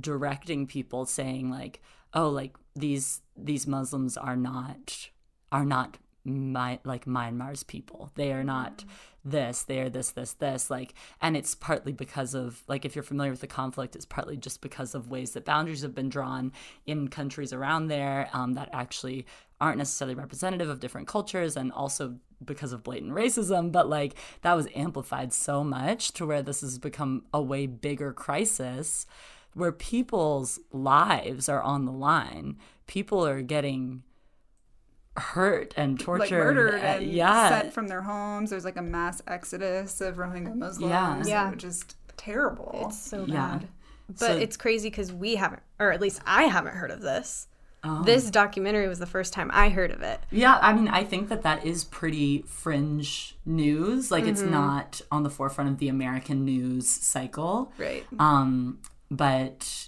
[0.00, 1.80] directing people saying like
[2.12, 5.08] oh like these these muslims are not
[5.50, 8.84] are not my like myanmar's people they are not
[9.24, 13.02] this they are this this this like and it's partly because of like if you're
[13.02, 16.52] familiar with the conflict it's partly just because of ways that boundaries have been drawn
[16.86, 19.26] in countries around there um, that actually
[19.60, 24.54] aren't necessarily representative of different cultures and also because of blatant racism but like that
[24.54, 29.06] was amplified so much to where this has become a way bigger crisis
[29.58, 32.56] where people's lives are on the line.
[32.86, 34.02] People are getting
[35.18, 36.20] hurt and tortured.
[36.24, 37.48] Like murdered Uh, and yeah.
[37.60, 38.50] sent from their homes.
[38.50, 41.28] There's like a mass exodus of Rohingya Muslims.
[41.28, 41.50] Yeah.
[41.50, 41.84] Which is
[42.16, 42.86] terrible.
[42.86, 43.34] It's so Yeah.
[43.58, 43.68] bad.
[44.08, 47.46] But So- it's crazy because we haven't, or at least I haven't heard of this.
[47.84, 48.02] Oh.
[48.02, 50.18] This documentary was the first time I heard of it.
[50.30, 54.10] Yeah, I mean, I think that that is pretty fringe news.
[54.10, 54.50] Like, it's Mm-hmm.
[54.50, 57.70] not on the forefront of the American news cycle.
[57.78, 58.04] Right.
[58.18, 58.78] Um,
[59.12, 59.87] but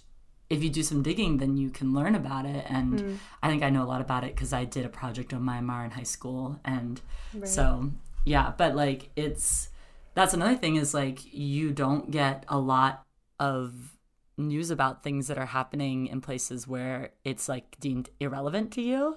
[0.51, 2.65] if you do some digging, then you can learn about it.
[2.69, 3.17] And Mm.
[3.43, 5.85] I think I know a lot about it because I did a project on Myanmar
[5.85, 6.59] in high school.
[6.65, 7.01] And
[7.47, 7.93] so,
[8.25, 9.69] yeah, but like, it's
[10.15, 13.05] that's another thing is like, you don't get a lot
[13.39, 13.97] of
[14.37, 19.15] news about things that are happening in places where it's like deemed irrelevant to you.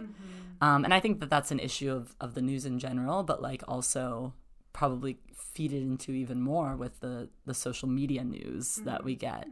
[0.62, 3.42] Um, and I think that that's an issue of, of the news in general, but
[3.42, 4.34] like also
[4.72, 9.48] probably feed it into even more with the, the social media news that we get.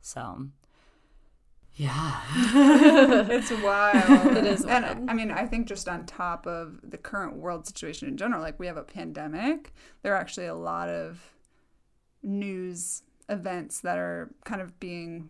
[0.00, 0.48] So,
[1.76, 2.20] yeah.
[3.30, 4.36] it's wild.
[4.36, 8.08] It is And I mean, I think just on top of the current world situation
[8.08, 11.34] in general, like we have a pandemic, there are actually a lot of
[12.22, 15.28] news events that are kind of being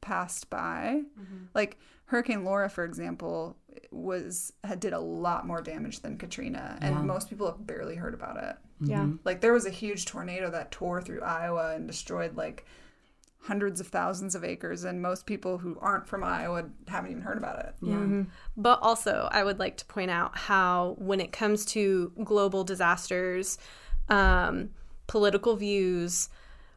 [0.00, 1.02] passed by.
[1.18, 1.44] Mm-hmm.
[1.54, 3.56] Like Hurricane Laura, for example,
[3.90, 7.02] was had did a lot more damage than Katrina, and Yeah.
[7.02, 8.56] most people have barely heard about it.
[8.80, 9.08] Yeah.
[9.24, 12.66] Like there was a huge tornado that tore through Iowa and destroyed like
[13.42, 17.38] hundreds of thousands of acres, and most people who aren't from Iowa haven't even heard
[17.38, 17.74] about it.
[17.80, 18.24] Yeah.
[18.56, 23.56] But also, I would like to point out how, when it comes to global disasters,
[24.08, 24.70] um,
[25.06, 26.28] political views,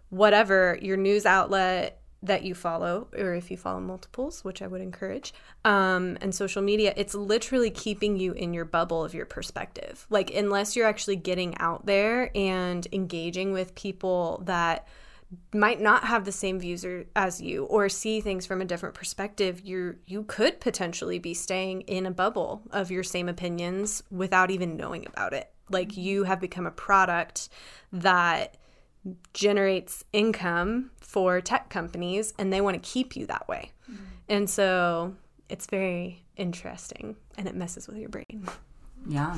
[0.10, 4.80] whatever your news outlet that you follow, or if you follow multiples, which I would
[4.80, 5.34] encourage,
[5.66, 10.08] um, and social media, it's literally keeping you in your bubble of your perspective.
[10.10, 14.88] Like, unless you're actually getting out there and engaging with people that
[15.54, 18.96] might not have the same views or, as you or see things from a different
[18.96, 24.52] perspective you you could potentially be staying in a bubble of your same opinions without
[24.52, 25.52] even knowing about it.
[25.70, 26.02] Like mm-hmm.
[26.02, 27.50] you have become a product
[27.92, 28.58] that
[29.34, 33.72] generates income for tech companies and they want to keep you that way.
[33.90, 34.04] Mm-hmm.
[34.30, 35.16] And so
[35.50, 38.48] it's very interesting and it messes with your brain.
[39.08, 39.38] Yeah.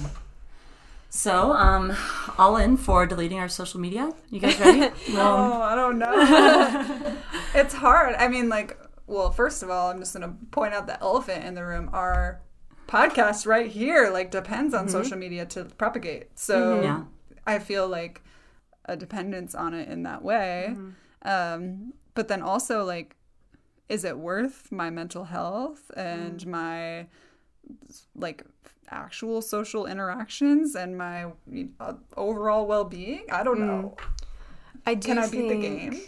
[1.15, 1.95] So, um,
[2.37, 4.11] all in for deleting our social media.
[4.29, 4.79] You guys ready?
[5.13, 7.17] Well, Oh, I don't know.
[7.55, 8.15] it's hard.
[8.15, 11.53] I mean, like, well, first of all, I'm just gonna point out the elephant in
[11.55, 11.89] the room.
[11.93, 12.41] Our
[12.89, 16.37] podcast right here, like, depends on social media to propagate.
[16.37, 17.03] So Yeah.
[17.47, 18.21] I feel like
[18.83, 20.75] a dependence on it in that way.
[21.21, 23.15] Um, but then also, like,
[23.87, 27.07] is it worth my mental health and my
[28.15, 28.43] like
[28.89, 31.31] actual social interactions and my
[31.79, 33.25] uh, overall well-being?
[33.31, 33.95] I don't know.
[34.85, 36.01] i do Can I beat the game?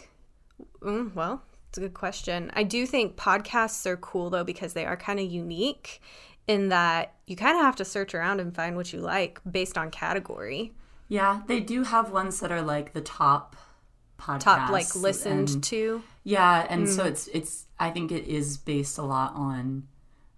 [0.82, 2.52] Mm, well, it's a good question.
[2.54, 6.02] I do think podcasts are cool though because they are kind of unique
[6.48, 9.78] in that you kind of have to search around and find what you like based
[9.78, 10.74] on category.
[11.10, 13.56] yeah, they do have ones that are like the top
[14.20, 14.40] podcasts.
[14.42, 16.04] Top like listened and- to.
[16.24, 17.66] Yeah, and so it's it's.
[17.80, 19.88] I think it is based a lot on,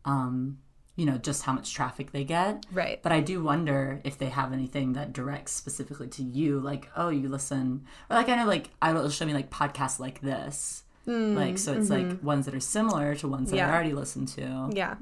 [0.05, 0.59] um,
[0.99, 2.65] you know, just how much traffic they get.
[2.73, 3.01] Right.
[3.01, 7.07] But I do wonder if they have anything that directs specifically to you, like, oh,
[7.07, 10.83] you listen, or like I know, like I will show me like podcasts like this,
[11.07, 12.25] mm, like so it's like mm-hmm.
[12.25, 13.69] ones that are similar to ones that Yeah.
[13.69, 14.69] I already listened to.
[14.73, 14.95] Yeah.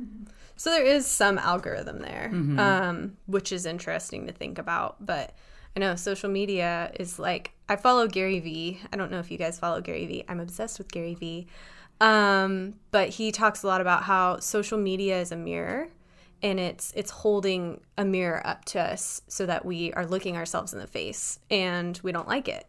[0.55, 2.59] So there is some algorithm there, mm-hmm.
[2.59, 5.03] um, which is interesting to think about.
[5.03, 5.35] But
[5.75, 8.81] I know social media is like I follow Gary Vee.
[8.93, 10.25] I don't know if you guys follow Gary Vee.
[10.27, 11.47] I'm obsessed with Gary Vee.
[11.99, 15.89] Um, but he talks a lot about how social media is a mirror
[16.43, 20.73] and it's it's holding a mirror up to us so that we are looking ourselves
[20.73, 22.67] in the face and we don't like it.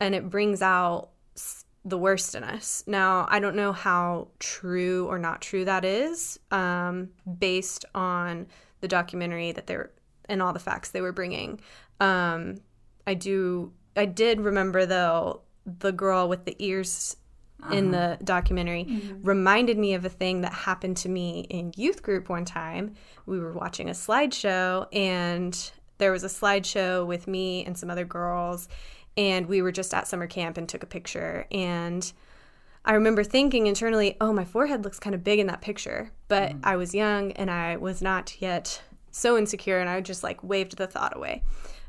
[0.00, 1.10] And it brings out
[1.84, 2.82] the worst in us.
[2.86, 8.48] Now, I don't know how true or not true that is, um, based on
[8.80, 9.92] the documentary that they were
[10.28, 11.60] and all the facts they were bringing.
[12.00, 12.56] Um,
[13.06, 17.16] I do, I did remember though the girl with the ears
[17.72, 18.16] in uh-huh.
[18.18, 19.22] the documentary mm-hmm.
[19.22, 22.94] reminded me of a thing that happened to me in youth group one time.
[23.24, 28.04] We were watching a slideshow and there was a slideshow with me and some other
[28.04, 28.68] girls
[29.16, 32.12] and we were just at summer camp and took a picture and
[32.84, 36.50] I remember thinking internally, "Oh, my forehead looks kind of big in that picture." But
[36.50, 36.60] mm-hmm.
[36.62, 40.76] I was young and I was not yet so insecure and I just like waved
[40.76, 41.42] the thought away.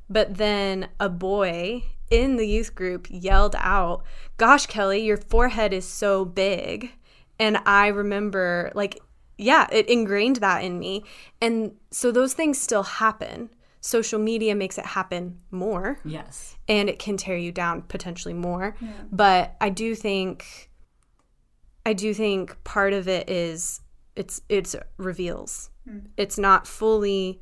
[0.09, 4.03] But then a boy in the youth group yelled out,
[4.37, 6.91] Gosh, Kelly, your forehead is so big.
[7.39, 8.99] And I remember, like,
[9.37, 11.03] yeah, it ingrained that in me.
[11.41, 13.49] And so those things still happen.
[13.81, 16.57] Social media makes it happen more Yes.
[16.67, 18.75] and it can tear you down potentially more.
[19.11, 20.69] But I do think
[21.85, 23.79] I do think part of it is
[24.15, 25.69] it's it's reveals.
[25.87, 25.99] Hmm.
[26.17, 27.39] It's not fully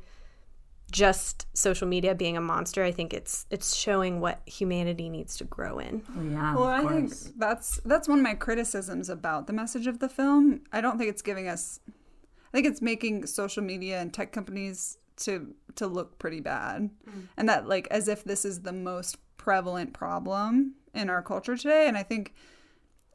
[0.90, 2.84] just social media being a monster.
[2.84, 6.02] I think it's it's showing what humanity needs to grow in.
[6.14, 6.54] Well, yeah.
[6.54, 10.08] Well, of I think that's that's one of my criticisms about the message of the
[10.08, 10.62] film.
[10.72, 11.80] I don't think it's giving us.
[11.88, 17.20] I think it's making social media and tech companies to to look pretty bad, mm-hmm.
[17.36, 21.88] and that like as if this is the most prevalent problem in our culture today.
[21.88, 22.34] And I think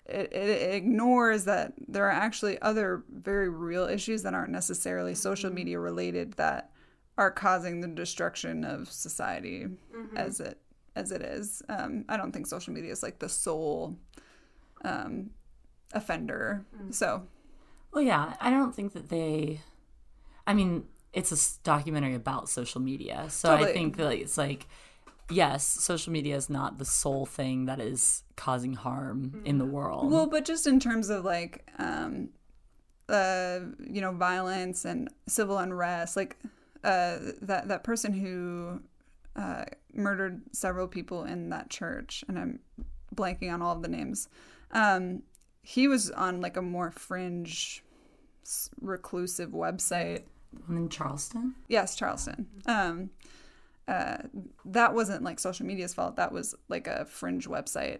[0.05, 5.49] it, it ignores that there are actually other very real issues that aren't necessarily social
[5.49, 5.55] mm-hmm.
[5.55, 6.71] media related that
[7.17, 9.67] are causing the destruction of society
[10.15, 10.57] as it
[10.95, 11.61] as it is.
[11.69, 13.97] Um, I don't think social media is like the sole
[14.83, 15.31] um,
[15.93, 16.65] offender.
[16.89, 17.23] So
[17.93, 19.61] Well, yeah, I don't think that they.
[20.47, 24.67] I mean, it's a documentary about social media, so I think that it's like,
[25.29, 30.11] yes, social media is not the sole thing that is causing harm in the world.
[30.11, 32.29] Well, but just in terms of like, um,
[33.07, 36.37] uh, you know, violence and civil unrest, like
[36.83, 38.81] uh, that that person who
[39.35, 42.59] uh, murdered several people in that church, and I'm
[43.15, 44.27] blanking on all of the names.
[44.71, 45.23] Um,
[45.61, 47.83] he was on like a more fringe,
[48.81, 50.23] reclusive website.
[50.67, 52.47] And in Charleston, Yes, Charleston.
[52.65, 53.09] Um,
[53.87, 54.17] uh,
[54.65, 56.15] that wasn't like social media's fault.
[56.15, 57.99] That was like a fringe website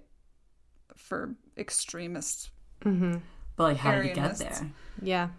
[0.96, 2.52] for extremist
[2.86, 3.18] Mm-hmm.
[3.56, 4.72] but like, how did it get there?
[5.04, 5.30] Yeah.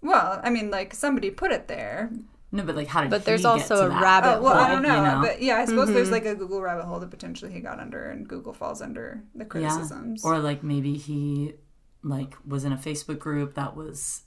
[0.00, 2.10] Well, I mean, like somebody put it there.
[2.50, 3.06] No, but like, how did?
[3.06, 3.18] He get to Google?
[3.18, 5.02] But he there's get also to a that rabbit Oh, well, I don't know, you
[5.02, 5.20] know?
[5.22, 6.38] but yeah, I suppose there's like a mm-hmm.
[6.38, 10.24] Google rabbit hole that potentially he got under, and Google falls under the criticisms.
[10.24, 11.54] Or like maybe he
[12.02, 14.22] like was in a Facebook group that was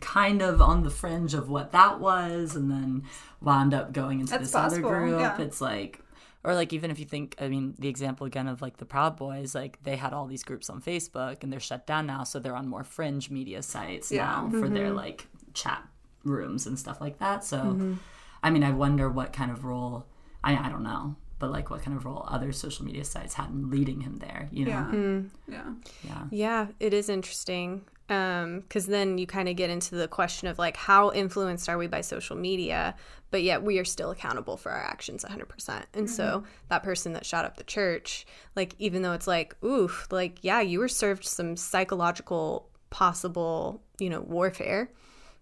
[0.00, 3.04] kind of on the fringe of what that was and then
[3.40, 5.20] wound up going into That's this possible, other group.
[5.20, 5.40] yeah.
[5.40, 6.00] It's like
[6.42, 9.16] or like even if you think I mean the example again of like the Proud
[9.16, 12.38] Boys, like they had all these groups on Facebook and they're shut down now, so
[12.38, 14.24] they're on more fringe media sites Yeah.
[14.24, 14.96] now for their mm-hmm.
[14.96, 15.82] like chat
[16.24, 17.44] rooms and stuff like that.
[17.44, 17.94] So mm-hmm.
[18.42, 20.06] I mean I wonder what kind of role
[20.42, 21.16] I I don't know.
[21.38, 24.48] But like, what kind of role other social media sites had in leading him there?
[24.50, 24.96] You know, yeah, mm-hmm.
[24.96, 25.52] Mm-hmm.
[25.52, 26.24] yeah, yeah.
[26.30, 27.82] Yeah, it is interesting.
[28.08, 31.76] Um, because then you kind of get into the question of like, how influenced are
[31.76, 32.94] we by social media?
[33.30, 35.84] But yet we are still accountable for our actions 100%.
[35.92, 38.26] And so that person that shot up the church,
[38.56, 44.08] like, even though it's like, oof, like, yeah, you were served some psychological possible, you
[44.08, 44.90] know, warfare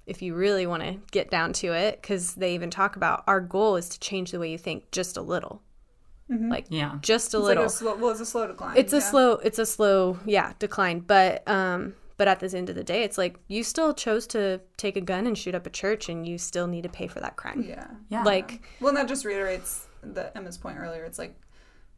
[0.06, 3.40] if you really want to get down to it, because they even talk about our
[3.40, 5.62] goal is to change the way you think just a little.
[6.28, 6.98] Like, Yeah.
[7.02, 8.76] just a It's little like a slow, well, it's a slow decline.
[8.76, 12.74] it's a slow it's a slow yeah decline but um but at this end of
[12.74, 15.70] the day it's like you still chose to take a gun and shoot up a
[15.70, 17.86] church and you still need to pay for that crime Yeah.
[18.08, 18.24] Yeah.
[18.24, 21.04] like Well, and that just reiterates the Emma's point earlier.
[21.04, 21.36] It's like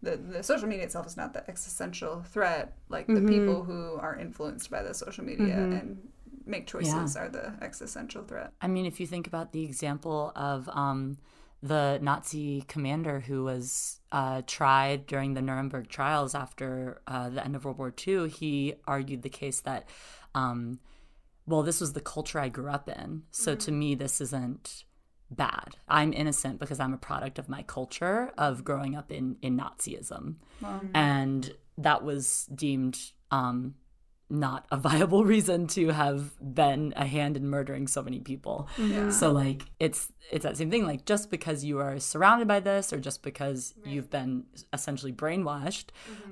[0.02, 2.76] the the social media itself is not the existential threat.
[2.90, 3.28] Like the Mm-hmm.
[3.28, 6.06] people who are influenced by the social media and
[6.48, 7.22] make choices Yeah.
[7.24, 8.52] are the existential threat.
[8.60, 11.18] I mean, if you think about the example of um,
[11.62, 17.54] the Nazi commander who was uh, tried during the Nuremberg trials after uh, the end
[17.56, 19.88] of World War II, he argued the case that,
[20.34, 20.78] um,
[21.46, 23.22] well, this was the culture I grew up in.
[23.30, 24.84] So to me, this isn't
[25.30, 25.76] bad.
[25.88, 30.36] I'm innocent because I'm a product of my culture of growing up in, in Nazism.
[30.94, 32.98] And that was deemed
[33.30, 33.74] um,
[34.30, 38.68] not a viable reason to have been a hand in murdering so many people.
[38.76, 39.10] Yeah.
[39.10, 40.84] So like it's it's that same thing.
[40.84, 45.86] Like just because you are surrounded by this, or just because you've been essentially brainwashed,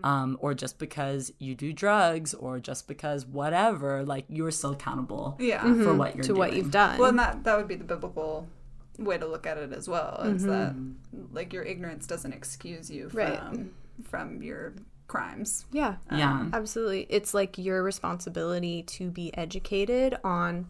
[0.04, 5.36] um, or just because you do drugs, or just because whatever, like you're still accountable
[5.40, 5.62] Yeah.
[5.82, 6.38] for what you're to doing.
[6.38, 8.46] what you've done Well, and that that would be the biblical
[8.98, 10.20] way to look at it as well.
[10.24, 10.50] Is Mm-hmm.
[10.50, 13.66] that like your ignorance doesn't excuse you from Right.
[14.04, 14.74] from your
[15.08, 15.66] crimes.
[15.72, 15.96] yeah.
[16.10, 16.46] Yeah.
[16.52, 17.06] absolutely.
[17.08, 20.66] It's like your responsibility to be educated on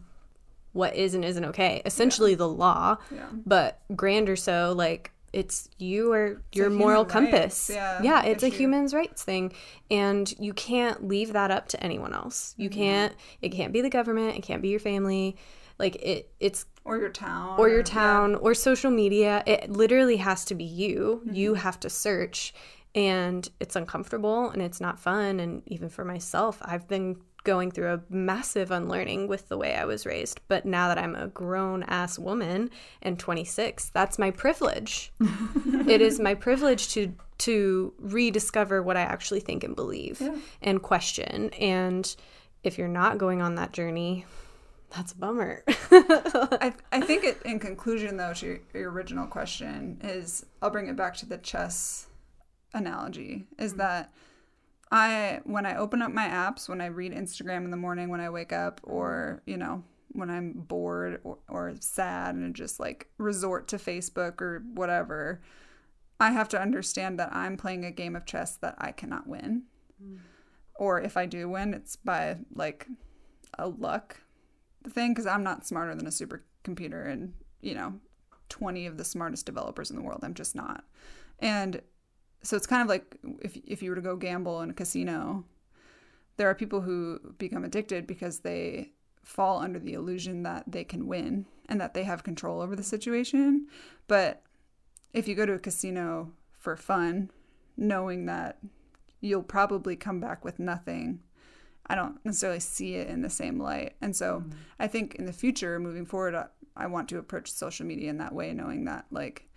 [0.73, 1.81] what is and isn't okay.
[1.85, 2.97] Essentially the law.
[3.13, 3.25] Yeah.
[3.45, 7.69] but grander so like it's you are your moral compass.
[7.69, 9.53] Rights, yeah, yeah it's a human's rights thing.
[9.91, 12.53] And you can't leave that up to anyone else.
[12.57, 12.79] You Mm-hmm.
[12.79, 14.37] can't it can't be the government.
[14.37, 15.35] It can't be your family.
[15.79, 17.59] Like it it's Or your town.
[17.59, 17.83] or your yeah.
[17.83, 18.35] town.
[18.35, 19.43] Or social media.
[19.45, 21.21] It literally has to be you.
[21.31, 21.61] You Mm-hmm.
[21.61, 22.53] have to search
[22.97, 25.39] and it's uncomfortable and it's not fun.
[25.39, 29.85] And even for myself i've been going through a massive unlearning with the way i
[29.85, 30.41] was raised.
[30.49, 35.13] But now that i'm a grown ass woman and 26 that's my privilege.
[35.87, 40.21] It is my privilege to to rediscover what i actually think and believe
[40.61, 41.51] and question.
[41.51, 42.13] And
[42.63, 44.25] if you're not going on that journey
[44.89, 45.63] that's a bummer.
[45.67, 50.87] I, I think it, in conclusion, though, to your, your original question, is I'll bring
[50.87, 52.06] it back to the chess
[52.77, 53.45] analogy.
[53.57, 53.79] Is hmm.
[53.79, 54.13] that
[54.91, 58.21] I, when I open up my apps, when I read Instagram in the morning when
[58.21, 59.51] I wake up, or, hmm.
[59.51, 64.63] you know, when I'm bored or, or sad and just like resort to Facebook or
[64.73, 65.41] whatever,
[66.19, 69.63] I have to understand that I'm playing a game of chess that I cannot win.
[70.01, 70.17] Hmm.
[70.75, 72.87] Or if I do win, it's by like
[73.57, 74.21] a luck
[74.89, 77.99] thing because I'm not smarter than a supercomputer and, you know,
[78.49, 80.21] 20 of the smartest developers in the world.
[80.23, 80.83] I'm just not.
[81.39, 81.81] And
[82.43, 85.43] so it's kind of like if, if you were to go gamble in a casino,
[86.37, 88.91] there are people who become addicted because they
[89.23, 92.83] fall under the illusion that they can win and that they have control over the
[92.83, 93.67] situation.
[94.07, 94.41] But
[95.13, 97.31] if you go to a casino for fun,
[97.75, 98.59] knowing that
[99.19, 101.21] you'll probably come back with nothing.
[101.87, 103.95] I don't necessarily see it in the same light.
[104.01, 104.51] And so Mm-hmm.
[104.79, 108.17] I think in the future, moving forward, I, I want to approach social media in
[108.19, 109.49] that way, knowing that like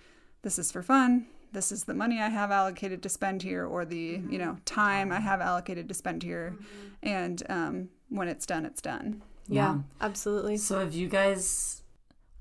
[0.42, 1.26] this is for fun.
[1.52, 4.32] This is the money I have allocated to spend here, or the Mm-hmm.
[4.32, 6.54] you know time I have allocated to spend here,
[7.02, 9.22] and um, when it's done, it's done.
[9.48, 9.78] Yeah, Yeah.
[10.00, 10.56] absolutely.
[10.58, 11.82] So have you guys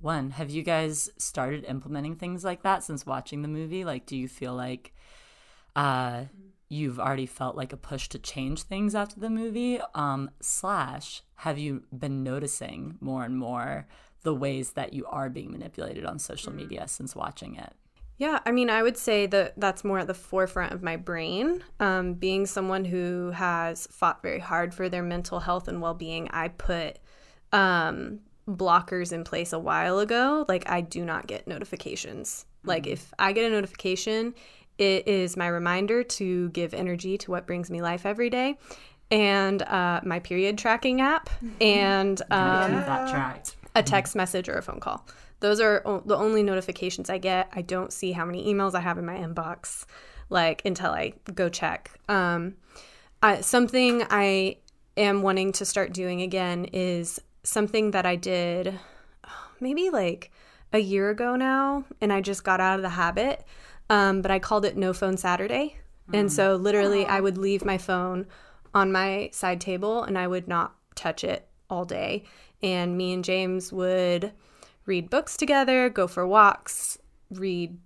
[0.02, 3.84] one, have you guys started implementing things like that since watching the movie?
[3.84, 4.94] Like do you feel like
[5.76, 6.26] uh
[6.72, 9.80] you've already felt like a push to change things after the movie?
[9.96, 13.88] Um slash have you been noticing more and more
[14.22, 17.74] the ways that you are being manipulated on social media since watching it?
[18.20, 21.64] Yeah, I mean, I would say that that's more at the forefront of my brain.
[21.80, 26.30] Um, being someone who has fought very hard for their mental health and well being,
[26.32, 27.00] I put
[27.54, 30.46] um, blockers in place a while ago.
[30.50, 32.46] Like, I do not get notifications.
[32.66, 34.36] Like, if I get a notification,
[34.78, 38.58] it is my reminder to give energy to what brings me life every day.
[39.12, 41.30] And uh, my period tracking app,
[41.62, 45.08] and um, that a text message or a phone call.
[45.40, 47.50] Those are o- the only notifications I get.
[47.54, 49.86] I don't see how many emails I have in my inbox,
[50.30, 51.92] like until I go check.
[52.08, 52.56] Um,
[53.22, 54.58] I, something I
[54.98, 58.80] am wanting to start doing again is something that I did
[59.26, 60.32] oh, maybe like
[60.72, 63.46] a year ago now, and I just got out of the habit.
[63.90, 65.78] Um, but I called it No Phone Saturday,
[66.14, 68.28] and so literally I would leave my phone
[68.74, 72.24] on my side table and I would not touch it all day.
[72.62, 74.32] And me and James would
[74.86, 76.98] read books together, go for walks,
[77.32, 77.78] read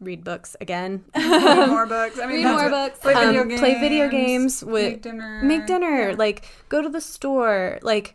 [0.00, 2.18] read books again, Read more books.
[2.18, 3.60] I mean, read more books, Play video um, games.
[3.60, 5.42] play video games, with make dinner.
[5.42, 8.14] make dinner, like go to the store, like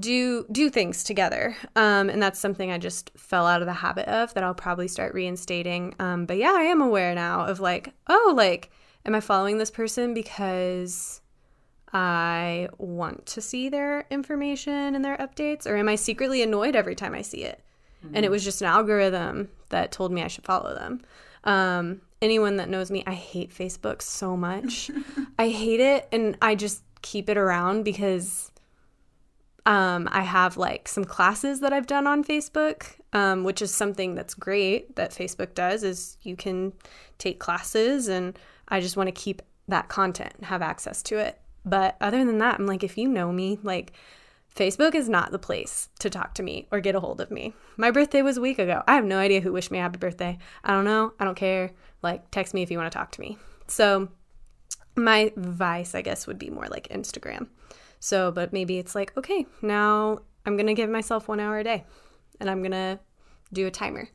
[0.00, 1.56] do do things together.
[1.76, 4.88] Um, and that's something I just fell out of the habit of that I'll probably
[4.88, 5.94] start reinstating.
[5.98, 8.70] Um, but yeah, I am aware now of like, oh, like,
[9.06, 11.20] am I following this person because
[11.94, 16.96] I want to see their information and their updates, or am I secretly annoyed every
[16.96, 17.60] time I see it?
[18.12, 21.00] And it was just an algorithm that told me I should follow them.
[21.44, 24.90] Um, anyone that knows me, I hate Facebook so much.
[25.38, 28.50] I hate it, and I just keep it around because
[29.66, 34.14] um, I have like some classes that I've done on Facebook, um, which is something
[34.14, 35.82] that's great that Facebook does.
[35.82, 36.72] Is you can
[37.18, 38.38] take classes, and
[38.68, 41.40] I just want to keep that content and have access to it.
[41.64, 43.92] But other than that, I'm like, if you know me, like
[44.54, 47.54] Facebook is not the place to talk to me or get a hold of me.
[47.76, 48.82] My birthday was a week ago.
[48.86, 50.38] I have no idea who wished me a happy birthday.
[50.62, 51.12] I don't know.
[51.18, 51.70] I don't care.
[52.02, 53.38] Like, text me if you want to talk to me.
[53.66, 54.08] So,
[54.94, 57.48] my vice, I guess, would be more like Instagram.
[57.98, 61.64] So, but maybe it's like, okay, now I'm going to give myself one hour a
[61.64, 61.84] day
[62.38, 63.00] and I'm going to
[63.52, 64.08] do a timer.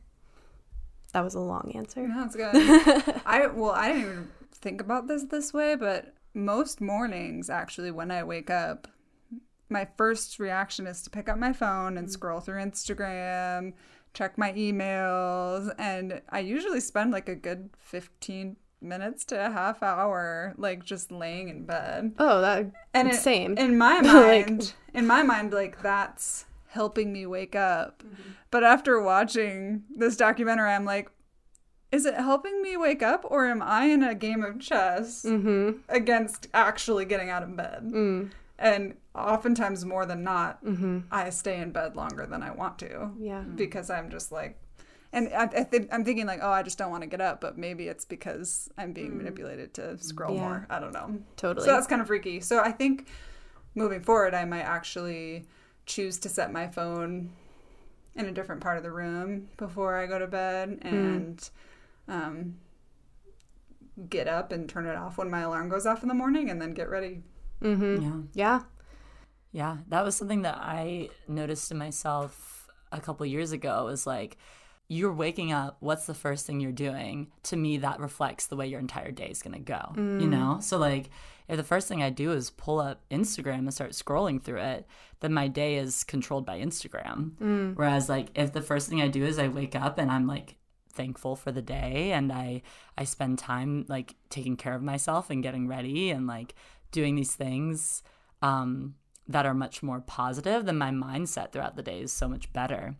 [1.12, 2.06] That was a long answer.
[2.14, 2.52] That's good.
[3.26, 8.10] I well, I didn't even think about this this way, but most mornings actually when
[8.10, 8.88] I wake up,
[9.68, 13.72] my first reaction is to pick up my phone and scroll through Instagram,
[14.14, 19.82] check my emails, and I usually spend like a good 15 minutes to a half
[19.82, 22.12] hour like just laying in bed.
[22.18, 23.56] Oh, that And it- same.
[23.58, 28.02] in my Like- mind, in my mind like that's helping me wake up.
[28.04, 28.30] Mm-hmm.
[28.50, 31.10] But after watching this documentary, I'm like
[31.92, 35.78] is it helping me wake up or am I in a game of chess mm-hmm.
[35.88, 37.82] against actually getting out of bed?
[37.92, 38.30] Mm.
[38.58, 40.98] And oftentimes, more than not, Mm-hmm.
[41.10, 43.40] I stay in bed longer than I want to Yeah.
[43.40, 44.58] because I'm just like,
[45.12, 47.40] and I, I think I'm thinking like, oh, I just don't want to get up,
[47.40, 50.36] but maybe it's because I'm being manipulated to scroll Mm.
[50.36, 50.42] Yeah.
[50.42, 50.66] more.
[50.70, 51.18] I don't know.
[51.36, 51.66] Totally.
[51.66, 52.40] So that's kind of freaky.
[52.40, 53.08] So I think
[53.74, 55.46] moving forward, I might actually
[55.86, 57.30] choose to set my phone
[58.14, 61.48] in a different part of the room before I go to bed and
[62.10, 62.56] um,
[64.08, 66.60] get up and turn it off when my alarm goes off in the morning and
[66.60, 67.22] then get ready.
[67.62, 68.02] mm-hmm.
[68.02, 68.20] Yeah.
[68.34, 68.60] Yeah.
[69.52, 73.84] Yeah, that was something that I noticed in myself a couple years ago.
[73.84, 74.36] Was like,
[74.86, 75.76] you're waking up.
[75.80, 77.32] What's the first thing you're doing?
[77.44, 79.92] To me, that reflects the way your entire day is gonna go.
[79.96, 81.10] You know, so like,
[81.48, 84.86] if the first thing I do is pull up Instagram and start scrolling through it,
[85.18, 87.32] then my day is controlled by Instagram.
[87.74, 90.54] Whereas, like, if the first thing I do is I wake up and I'm like
[90.92, 92.62] thankful for the day and I
[92.96, 96.54] I spend time like taking care of myself and getting ready and like
[96.92, 98.02] doing these things
[98.42, 98.94] um
[99.28, 102.96] that are much more positive then my mindset throughout the day is so much better.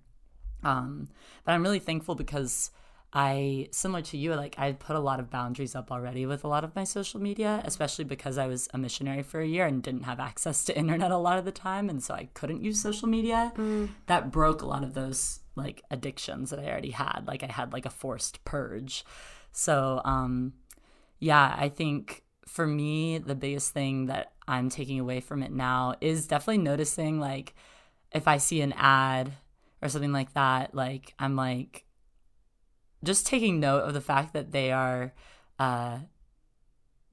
[0.63, 1.09] Um
[1.45, 2.71] but i'm really thankful because
[3.13, 6.49] i similar to you like i put a lot of boundaries up already with a
[6.49, 9.83] lot of my social media especially because i was a missionary for a year and
[9.83, 12.81] didn't have access to internet a lot of the time and so i couldn't use
[12.81, 13.53] social media.
[14.07, 17.73] That broke a lot of those like addictions that i already had like i had
[17.73, 19.05] like a forced purge
[19.53, 20.53] so um
[21.19, 25.95] yeah i think for me, the biggest thing that I'm taking away from it now
[26.01, 27.55] is definitely noticing like
[28.11, 29.33] if I see an ad
[29.81, 31.85] or something like that, like I'm like
[33.05, 35.15] just taking note of the fact that they are
[35.61, 35.99] uh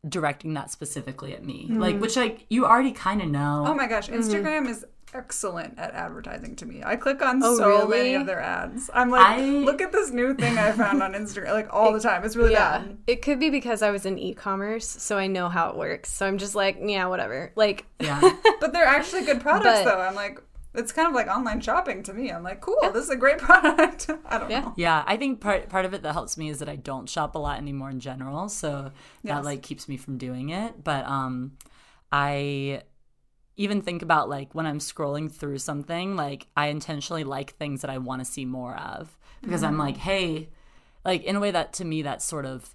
[0.08, 1.68] directing that specifically at me.
[1.70, 3.64] Like which like you already kind of know.
[3.68, 6.82] Oh my gosh, Instagram is excellent at advertising to me.
[6.86, 8.14] I click on Oh, so many really?
[8.16, 8.90] of their ads.
[8.94, 12.00] I'm like, I- look at this new thing I found on Instagram, like all the
[12.00, 12.24] time.
[12.24, 12.80] It's really Yeah.
[12.80, 12.98] bad.
[13.08, 16.10] It could be because I was in e-commerce, so I know how it works.
[16.12, 17.52] So I'm just like, yeah, whatever.
[17.56, 18.20] Like Yeah.
[18.60, 20.02] But they're actually good products, But- though.
[20.02, 20.42] I'm like,
[20.76, 22.30] it's kind of like online shopping to me.
[22.32, 24.10] I'm like, cool, this is a great product.
[24.26, 24.60] I don't Yeah.
[24.62, 24.74] know.
[24.78, 27.34] Yeah, I think part part of it that helps me is that I don't shop
[27.34, 28.92] a lot anymore in general, so
[29.24, 29.36] Yes.
[29.38, 30.84] that like keeps me from doing it.
[30.84, 31.54] But um,
[32.12, 32.84] I
[33.58, 37.90] even think about like when I'm scrolling through something, like I intentionally like things that
[37.90, 40.02] I want to see more of because I'm like, mm.
[40.02, 40.50] hey,
[41.04, 42.74] like in a way that to me that's sort of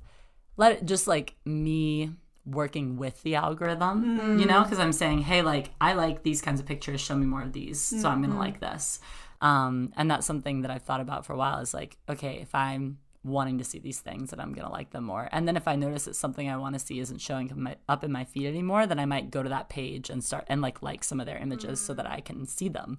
[0.56, 2.10] let it just like me
[2.44, 4.64] working with the algorithm, you know, mm.
[4.64, 7.52] because I'm saying, hey, like I like these kinds of pictures, show me more of
[7.52, 8.38] these, so I'm gonna mm-hmm.
[8.38, 8.98] like this.
[9.40, 12.54] Um, and that's something that I've thought about for a while is like, okay, if
[12.54, 15.28] I'm wanting to see these things, then I'm gonna like them more.
[15.32, 17.62] And then if I notice that something I want to see isn't showing up in
[17.62, 20.44] my, up in my feed anymore, then I might go to that page and start
[20.48, 22.98] and like like some of their images so that I can see them.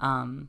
[0.00, 0.48] Um,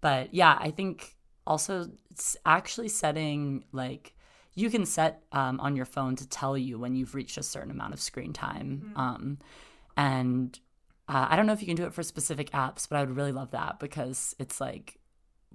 [0.00, 4.14] but yeah, I think also it's actually setting like
[4.54, 7.70] you can set um, on your phone to tell you when you've reached a certain
[7.70, 8.92] amount of screen time.
[8.96, 9.38] Um,
[9.98, 10.58] and
[11.08, 13.14] uh, I don't know if you can do it for specific apps, but I would
[13.14, 14.98] really love that because it's like,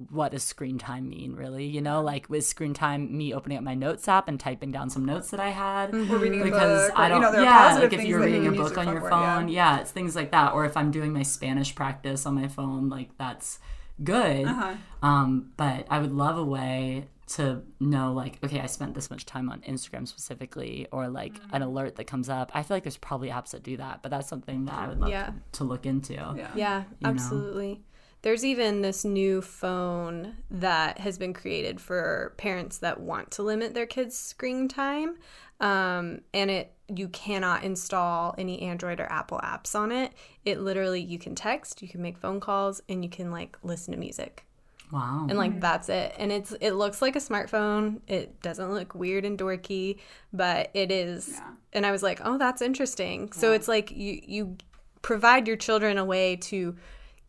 [0.10, 1.66] what does screen time mean, really?
[1.66, 4.89] You know, like with screen time, me opening up my notes app and typing down
[4.89, 5.94] some notes that I had.
[5.94, 7.00] Or reading a Because book.
[7.00, 9.48] I don't, you know, yeah, like if you're reading you a book on your phone,
[9.48, 9.76] yeah.
[9.76, 9.82] yeah.
[9.82, 10.54] it's things like that.
[10.54, 13.60] Or if I'm doing my Spanish practice on my phone, like that's
[14.04, 14.48] good.
[14.48, 14.76] Uh-huh.
[15.04, 19.26] Um, but I would love a way to know, like, okay, I spent this much
[19.26, 21.56] time on Instagram specifically, or like Mm-hmm.
[21.56, 22.52] an alert that comes up.
[22.54, 25.00] I feel like there's probably apps that do that, but that's something that I would
[25.00, 25.32] love Yeah.
[25.54, 26.14] to look into.
[26.14, 26.52] Yeah.
[26.56, 27.82] Yeah, know?
[28.22, 33.74] There's even this new phone that has been created for parents that want to limit
[33.74, 35.17] their kids' screen time.
[35.59, 40.11] Um, and it you cannot install any Android or Apple apps on it.
[40.43, 43.93] It literally you can text, you can make phone calls, and you can like listen
[43.93, 44.45] to music.
[44.91, 45.26] Wow.
[45.30, 46.13] And like that's it.
[46.17, 48.01] And it's it looks like a smartphone.
[48.07, 49.99] It doesn't look weird and dorky,
[50.34, 51.30] but it is.
[51.30, 51.51] Yeah.
[51.74, 54.57] And I was like, "Oh, that's interesting." So it's like you you
[55.01, 56.76] provide your children a way to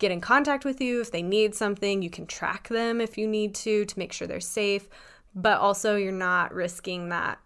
[0.03, 2.03] get in contact with you if they need something.
[2.03, 4.89] You can track them if you need to to make sure they're safe,
[5.35, 7.39] but also you're not risking that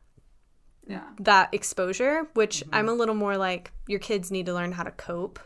[0.89, 1.03] Yeah.
[1.21, 4.91] that exposure, which I'm a little more like your kids need to learn how to
[4.91, 5.39] cope.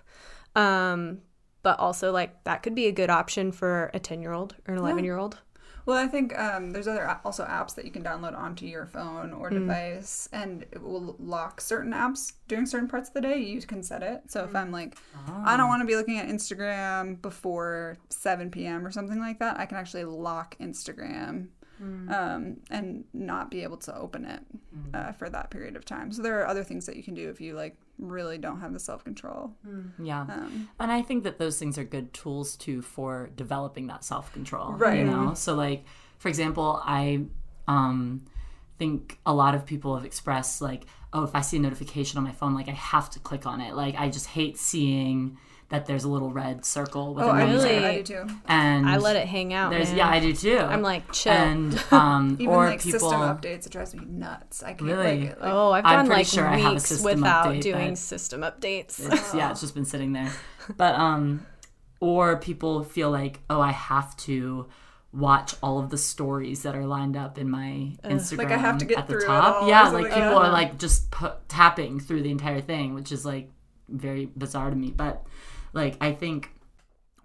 [0.54, 1.22] Um,
[1.62, 4.74] but also like that could be a good option for a 10 year old or
[4.74, 5.38] an 11 year old.
[5.90, 9.32] Well, I think um, there's other also apps that you can download onto your phone
[9.32, 13.38] or device, and it will lock certain apps during certain parts of the day.
[13.38, 14.22] You can set it.
[14.28, 14.96] So if I'm like,
[15.44, 18.86] I don't want to be looking at Instagram before 7 p.m.
[18.86, 21.48] or something like that, I can actually lock Instagram
[22.08, 24.42] um, and not be able to open it
[24.94, 26.12] uh, for that period of time.
[26.12, 28.72] So there are other things that you can do if you like really don't have
[28.72, 29.52] the self control.
[29.98, 30.22] Yeah.
[30.22, 34.32] Um, and I think that those things are good tools too for developing that self
[34.32, 34.72] control.
[34.72, 34.98] Right.
[34.98, 35.34] You know?
[35.34, 35.84] So like
[36.18, 37.24] for example, I
[37.68, 38.24] um
[38.78, 42.24] think a lot of people have expressed like, oh, if I see a notification on
[42.24, 43.74] my phone, like I have to click on it.
[43.74, 45.36] Like I just hate seeing
[45.70, 47.62] that there's a little red circle with Oh, a I do, number.
[47.62, 47.68] too.
[47.74, 47.84] Really?
[47.86, 48.26] I do too.
[48.48, 49.70] And I let it hang out.
[49.70, 49.98] there's man.
[49.98, 50.58] yeah, I do too.
[50.58, 51.32] I'm like, chill.
[51.32, 54.62] And um Even or like people system updates, it drives me nuts.
[54.62, 55.20] I can't Really?
[55.28, 57.46] like, like oh, I've I'm gone pretty like sure I have a weeks system without
[57.46, 59.12] update doing that- system updates.
[59.12, 60.30] it's, yeah, it's just been sitting there.
[60.76, 61.46] But um,
[62.00, 64.68] or people feel like, oh, I have to
[65.12, 68.78] watch all of the stories that are lined up in my Instagram Like I have
[68.78, 69.54] to get at the through it top.
[69.56, 70.36] all or yeah, something, like people yeah.
[70.36, 73.50] are like just pu- tapping through the entire thing, which is like
[73.88, 74.90] very bizarre to me.
[74.92, 75.24] But
[75.72, 76.50] like I think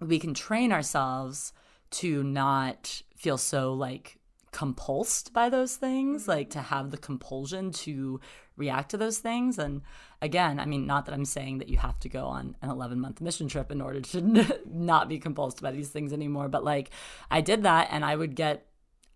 [0.00, 1.52] we can train ourselves
[1.90, 4.18] to not feel so like
[4.52, 6.30] compulsed by those things, mm-hmm.
[6.30, 8.20] like to have the compulsion to
[8.56, 9.58] react to those things.
[9.58, 9.82] And
[10.22, 12.98] again, I mean, not that I'm saying that you have to go on an 11
[12.98, 16.48] month mission trip in order to not be compulsed by these things anymore.
[16.48, 16.90] But like,
[17.30, 18.66] I did that and I would get.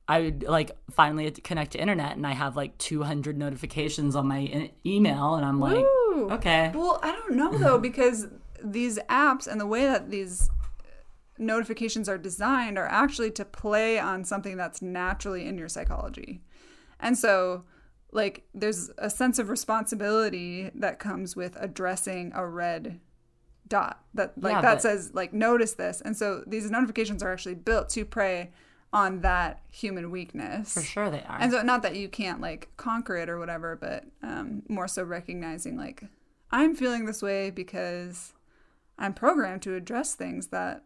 [0.08, 4.40] I would like finally connect to internet and I have like 200 notifications on my
[4.40, 6.30] e- email and I'm like, Woo.
[6.32, 8.26] okay, Well, I don't know though because
[8.62, 10.48] these apps and the way that these
[11.38, 16.42] notifications are designed are actually to play on something that's naturally in your psychology.
[16.98, 17.64] And so
[18.12, 23.00] like there's a sense of responsibility that comes with addressing a red
[23.68, 26.00] dot that like Yeah, that but- says like notice this.
[26.02, 28.50] And so these notifications are actually built to prey
[28.92, 30.74] on that human weakness.
[30.74, 31.38] For sure they are.
[31.40, 35.04] And so, not that you can't like conquer it or whatever, but um, more so
[35.04, 36.02] recognizing like
[36.50, 38.32] I'm feeling this way because
[39.00, 40.84] I'm programmed to address things that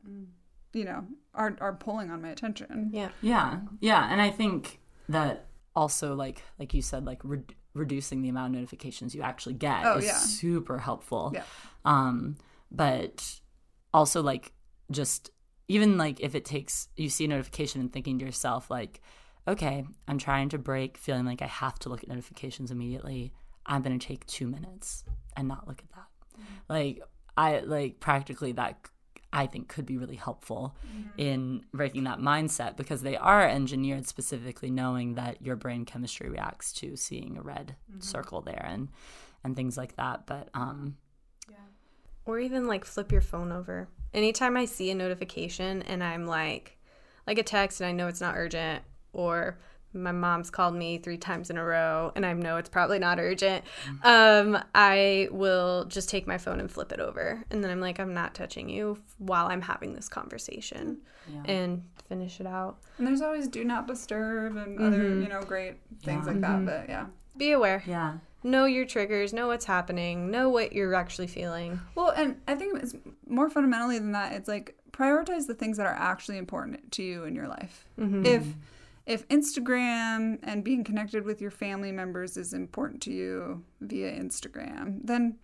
[0.72, 1.04] you know
[1.34, 2.90] are are pulling on my attention.
[2.92, 3.08] Yeah.
[3.20, 5.46] Yeah, yeah, and I think that
[5.76, 7.42] also, like like you said, like re-
[7.74, 10.16] reducing the amount of notifications you actually get Oh, is yeah.
[10.18, 11.32] super helpful.
[11.34, 11.42] Yeah.
[11.84, 12.36] Um,
[12.70, 13.40] but
[13.92, 14.52] also like
[14.90, 15.30] just
[15.68, 19.00] even like if it takes you see a notification and thinking to yourself like,
[19.48, 23.32] okay, I'm trying to break feeling like I have to look at notifications immediately.
[23.66, 25.04] I'm gonna take two minutes
[25.36, 26.06] and not look at that.
[26.68, 27.00] Like
[27.36, 28.78] I like practically that
[29.32, 30.76] I think could be really helpful
[31.18, 36.72] in breaking that mindset because they are engineered specifically knowing that your brain chemistry reacts
[36.74, 38.88] to seeing a red circle there and
[39.42, 40.26] and things like that.
[40.26, 40.96] But um
[41.50, 41.56] yeah.
[42.24, 43.88] Or even like flip your phone over.
[44.12, 46.78] Anytime I see a notification and I'm like,
[47.26, 49.58] like a text and I know it's not urgent, or
[49.94, 53.18] my mom's called me three times in a row and I know it's probably not
[53.18, 53.64] urgent,
[54.02, 57.44] um, I will just take my phone and flip it over.
[57.50, 60.98] And then I'm like, I'm not touching you while I'm having this conversation
[61.46, 62.78] and finish it out.
[62.98, 65.22] And there's always do not disturb and other mm-hmm.
[65.22, 66.50] you know great things like that.
[66.50, 66.66] Mm-hmm.
[66.66, 67.06] But yeah.
[67.36, 67.82] Be aware.
[67.86, 68.18] yeah.
[68.46, 71.80] Know your triggers, know what's happening, know what you're actually feeling.
[71.94, 72.94] Well, and I think it's
[73.26, 74.34] more fundamentally than that.
[74.34, 77.86] It's like prioritize the things that are actually important to you in your life.
[77.98, 78.26] Mm-hmm.
[78.26, 78.44] If
[79.06, 85.00] if Instagram and being connected with your family members is important to you via Instagram,
[85.04, 85.36] then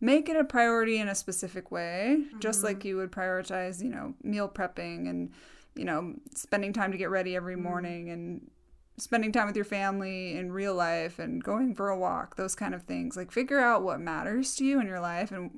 [0.00, 2.66] make it a priority in a specific way, just mm-hmm.
[2.68, 5.32] like you would prioritize, you know, meal prepping and
[5.74, 7.64] you know, spending time to get ready every mm-hmm.
[7.64, 8.50] morning and
[8.96, 12.74] spending time with your family in real life and going for a walk, those kind
[12.74, 13.16] of things.
[13.16, 15.50] Like figure out what matters to you in your life and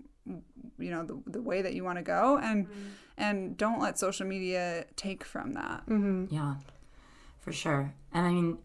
[0.78, 2.89] you know the, the way that you want to go and mm-hmm.
[3.16, 5.84] and don't let social media take from that.
[6.30, 6.55] Yeah,
[7.47, 7.94] for sure.
[8.12, 8.59] And I mean,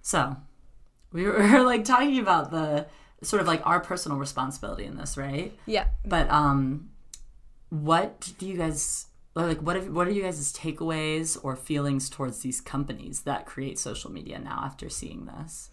[0.00, 0.34] so
[1.12, 2.86] we were like talking about the
[3.22, 5.52] sort of like our personal responsibility in this, right?
[5.66, 5.88] Yeah.
[6.06, 6.88] But um,
[7.68, 9.58] what do you guys like?
[9.58, 14.38] What what are you guys' takeaways or feelings towards these companies that create social media
[14.38, 15.68] now after seeing this?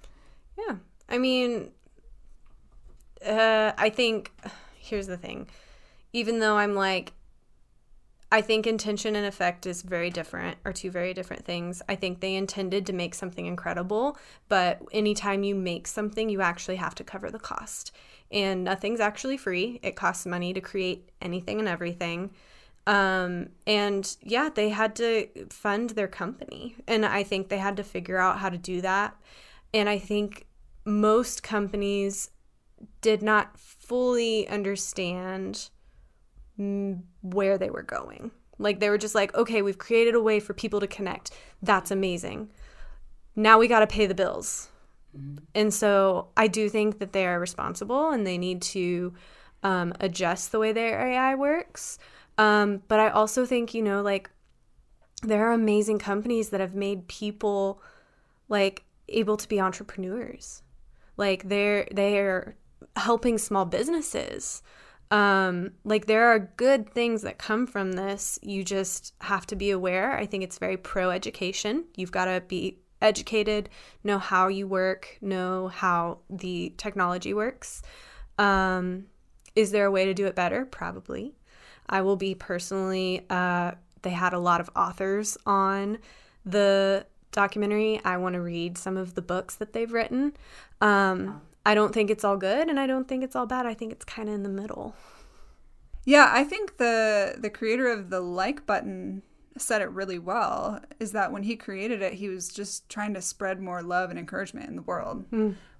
[0.57, 0.75] Yeah.
[1.07, 1.71] I mean,
[3.25, 4.33] uh, I think
[4.77, 5.47] here's the thing.
[6.11, 7.13] Even though I'm like,
[8.29, 11.81] I think intention and effect is very different, are two very different things.
[11.87, 14.17] I think they intended to make something incredible,
[14.49, 17.93] but anytime you make something, you actually have to cover the cost.
[18.29, 19.79] And nothing's actually free.
[19.81, 22.31] It costs money to create anything and everything.
[22.85, 26.75] Um, and yeah, they had to fund their company.
[26.85, 29.15] And I think they had to figure out how to do that.
[29.73, 30.47] And I think
[30.83, 32.31] most companies
[32.99, 35.69] did not fully understand
[36.57, 38.31] where they were going.
[38.57, 41.31] Like they were just like, okay, we've created a way for people to connect.
[41.61, 42.49] That's amazing.
[43.35, 44.69] Now we got to pay the bills.
[45.55, 49.13] And so I do think that they are responsible and they need to
[49.63, 51.97] um, adjust the way their AI works.
[52.37, 54.29] Um, but I also think, you know, like
[55.23, 57.81] there are amazing companies that have made people
[58.49, 60.61] like able to be entrepreneurs.
[61.15, 62.55] Like they're they're
[62.95, 64.61] helping small businesses.
[65.09, 68.37] Um, like there are good things that come from this.
[68.41, 70.17] You just have to be aware.
[70.17, 71.85] I think it's very pro education.
[71.95, 73.69] You've got to be educated,
[74.03, 77.81] know how you work, know how the technology works.
[78.37, 79.05] Um,
[79.55, 80.65] is there a way to do it better?
[80.65, 81.35] Probably.
[81.89, 85.99] I will be personally, uh, they had a lot of authors on
[86.45, 88.01] the documentary.
[88.03, 90.33] I want to read some of the books that they've written.
[90.81, 93.65] Um, I don't think it's all good and I don't think it's all bad.
[93.65, 94.95] I think it's kind of in the middle.
[96.05, 99.21] Yeah, I think the the creator of the like button
[99.57, 103.21] said it really well is that when he created it, he was just trying to
[103.21, 105.25] spread more love and encouragement in the world.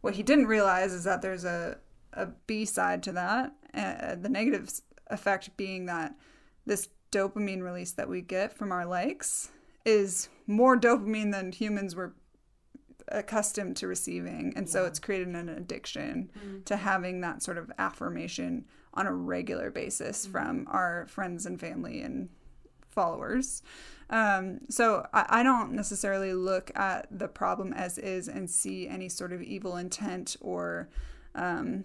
[0.01, 1.77] What he didn't realize is that there's a,
[2.11, 3.53] a B side to that.
[3.73, 4.69] Uh, the negative
[5.07, 6.15] effect being that
[6.65, 9.51] this dopamine release that we get from our likes
[9.85, 12.13] is more dopamine than humans were
[13.09, 14.53] accustomed to receiving.
[14.55, 16.29] And so it's created an addiction
[16.65, 22.01] to having that sort of affirmation on a regular basis from our friends and family
[22.01, 22.29] and
[22.87, 23.61] followers.
[24.09, 29.09] Um, so I, I don't necessarily look at the problem as is and see any
[29.09, 30.89] sort of evil intent or,
[31.35, 31.83] um,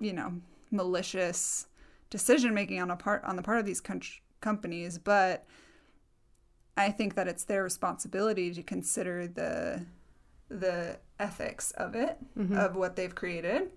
[0.00, 1.66] you know, malicious
[2.10, 4.00] decision making on a part on the part of these com-
[4.40, 4.98] companies.
[4.98, 5.46] But
[6.76, 9.84] I think that it's their responsibility to consider the
[10.48, 12.18] the ethics of it,
[12.58, 13.70] of what they've created,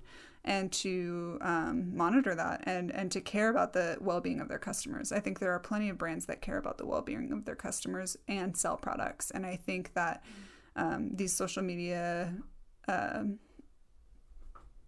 [0.43, 5.11] and to um, monitor that and and to care about the well-being of their customers.
[5.11, 8.17] I think there are plenty of brands that care about the well-being of their customers
[8.27, 9.31] and sell products.
[9.31, 10.23] And i think that
[10.75, 12.33] um, these social media
[12.87, 13.39] um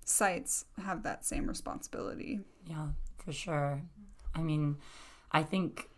[0.08, 2.40] sites have that same responsibility.
[2.66, 2.88] Yeah,
[3.18, 3.82] for sure.
[4.34, 4.78] I mean,
[5.32, 5.90] I think,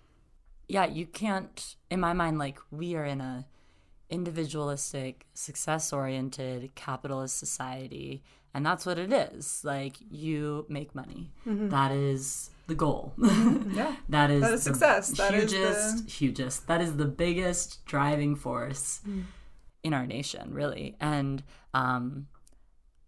[0.70, 3.46] yeah, you can't, in my mind, like, we are in a
[4.10, 8.24] individualistic, success oriented, capitalist society.
[8.54, 9.62] And that's what it is.
[9.64, 11.32] Like, you make money.
[11.46, 13.14] That is the goal.
[13.18, 15.10] yeah that is That is the success.
[15.18, 16.68] That is hugest, the- hugest.
[16.68, 19.02] That is the biggest driving force
[19.84, 20.96] in our nation, really.
[21.00, 21.44] And
[21.74, 22.28] um,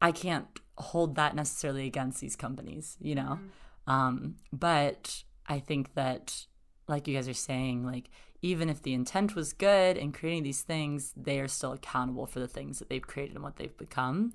[0.01, 0.47] I can't
[0.77, 3.39] hold that necessarily against these companies, you know.
[3.87, 6.45] Um, but I think that,
[6.87, 8.09] like you guys are saying, like
[8.41, 12.39] even if the intent was good in creating these things, they are still accountable for
[12.39, 14.33] the things that they've created and what they've become.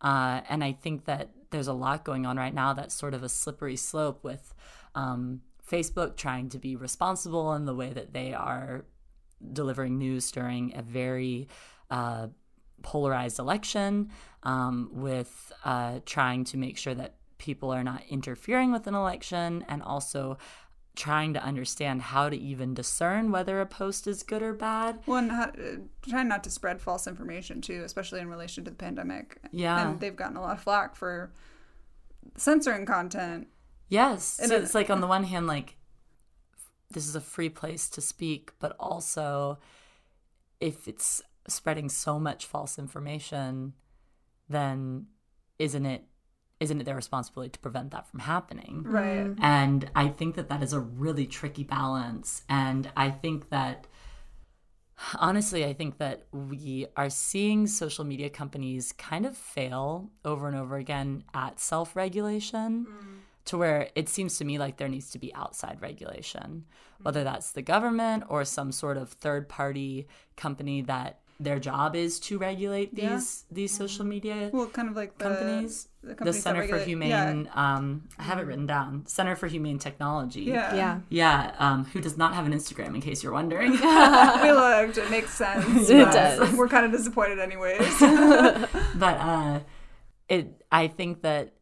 [0.00, 3.22] Uh, and I think that there's a lot going on right now that's sort of
[3.22, 4.54] a slippery slope with
[4.94, 8.84] um, Facebook trying to be responsible in the way that they are
[9.52, 11.48] delivering news during a very
[11.90, 12.28] uh,
[12.82, 14.10] polarized election,
[14.42, 19.64] um, with uh, trying to make sure that people are not interfering with an election
[19.68, 20.38] and also
[20.94, 25.00] trying to understand how to even discern whether a post is good or bad.
[25.06, 25.50] One, uh,
[26.08, 29.38] trying not to spread false information too, especially in relation to the pandemic.
[29.50, 29.88] Yeah.
[29.90, 31.32] and they've gotten a lot of flack for
[32.36, 33.48] censoring content.
[33.88, 34.38] Yes.
[34.38, 35.76] And so it's like on the one hand, like
[36.92, 39.58] this is a free place to speak, but also
[40.60, 43.74] if it's spreading so much false information,
[44.48, 45.06] then
[45.58, 46.04] isn't it
[46.64, 48.82] isn't it their responsibility to prevent that from happening?
[48.84, 49.18] Right.
[49.18, 49.44] Mm-hmm.
[49.44, 52.42] And I think that that is a really tricky balance.
[52.48, 53.86] And I think that,
[55.16, 60.56] honestly, I think that we are seeing social media companies kind of fail over and
[60.56, 63.18] over again at self regulation mm.
[63.44, 66.64] to where it seems to me like there needs to be outside regulation,
[67.02, 72.20] whether that's the government or some sort of third party company that their job is
[72.20, 73.54] to regulate these Yeah.
[73.54, 75.88] these social media Well, kind of like the companies.
[76.00, 79.06] the, The, companies that Center for regulate- Humane, um, I have it written down.
[79.06, 80.42] Center for Humane Technology.
[80.42, 80.74] Yeah.
[80.74, 81.00] Yeah.
[81.08, 83.72] Yeah, um, who does not have an Instagram, in case you're wondering.
[84.44, 84.96] we looked.
[84.98, 85.88] It makes sense.
[85.90, 86.52] It does.
[86.54, 87.98] We're kind of disappointed, anyways.
[88.00, 89.60] but uh,
[90.28, 91.54] it, I think that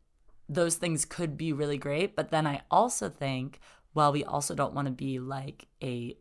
[0.49, 2.15] those things could be really great.
[2.15, 3.59] But then I also think,
[3.95, 6.17] well, we also don't want to be like a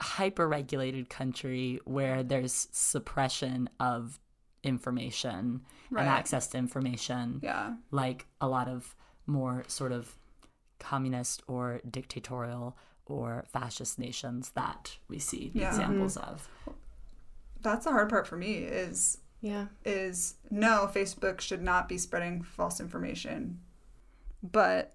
[0.00, 4.18] hyper regulated country where there's suppression of
[4.62, 6.02] information Right.
[6.02, 7.40] and access to information.
[7.42, 7.74] yeah.
[7.90, 8.94] like a lot of
[9.26, 10.16] more sort of
[10.78, 12.76] communist or dictatorial
[13.06, 15.70] or fascist nations that we see Yeah.
[15.70, 15.80] Mm-hmm.
[15.80, 16.48] examples of.
[17.60, 18.54] That's the hard part for me.
[18.58, 19.66] Is Yeah.
[19.84, 23.60] is no, Facebook should not be spreading false information.
[24.42, 24.94] But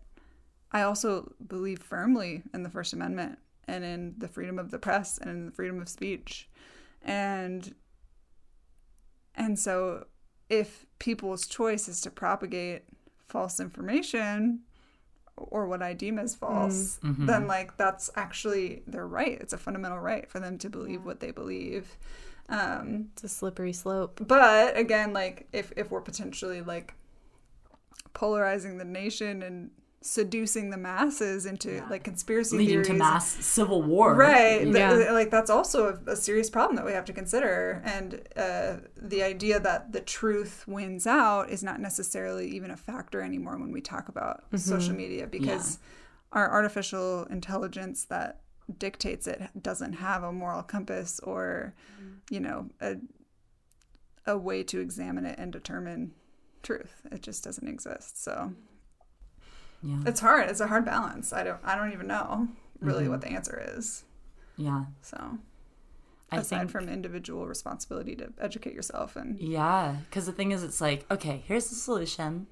[0.71, 3.37] I also believe firmly in the First Amendment
[3.67, 6.49] and in the freedom of the press and in the freedom of speech.
[7.01, 7.73] And
[9.35, 10.05] and so
[10.49, 12.83] if people's choice is to propagate
[13.27, 14.61] false information
[15.35, 19.37] or what I deem as false, then like that's actually their right.
[19.41, 21.97] It's a fundamental right for them to believe what they believe.
[22.47, 24.21] Um, It's a slippery slope.
[24.27, 26.93] but again like if if we're potentially like
[28.13, 29.71] polarizing the nation and
[30.05, 32.87] seducing the masses into like conspiracy Leading theories.
[32.87, 34.13] to mass civil war.
[34.13, 34.65] right.
[34.67, 35.11] Yeah.
[35.11, 37.81] like that's also a, a serious problem that we have to consider.
[37.83, 43.19] And uh, the idea that the truth wins out is not necessarily even a factor
[43.21, 45.79] anymore when we talk about social media because
[46.31, 48.41] our artificial intelligence that
[48.77, 51.73] dictates it doesn't have a moral compass or
[52.29, 52.95] you know a
[54.27, 56.11] a way to examine it and determine
[56.61, 57.01] truth.
[57.11, 58.23] It just doesn't exist.
[58.23, 58.53] So
[59.85, 59.99] Yeah.
[60.05, 62.47] it's hard it's a hard balance i don't i don't even know
[62.79, 63.09] really Mhm.
[63.11, 64.03] what the answer is
[64.57, 64.85] Yeah.
[65.01, 65.37] so
[66.31, 70.63] I aside think from individual responsibility to educate yourself and Yeah, because the thing is,
[70.63, 72.47] it's like, okay, here's the solution.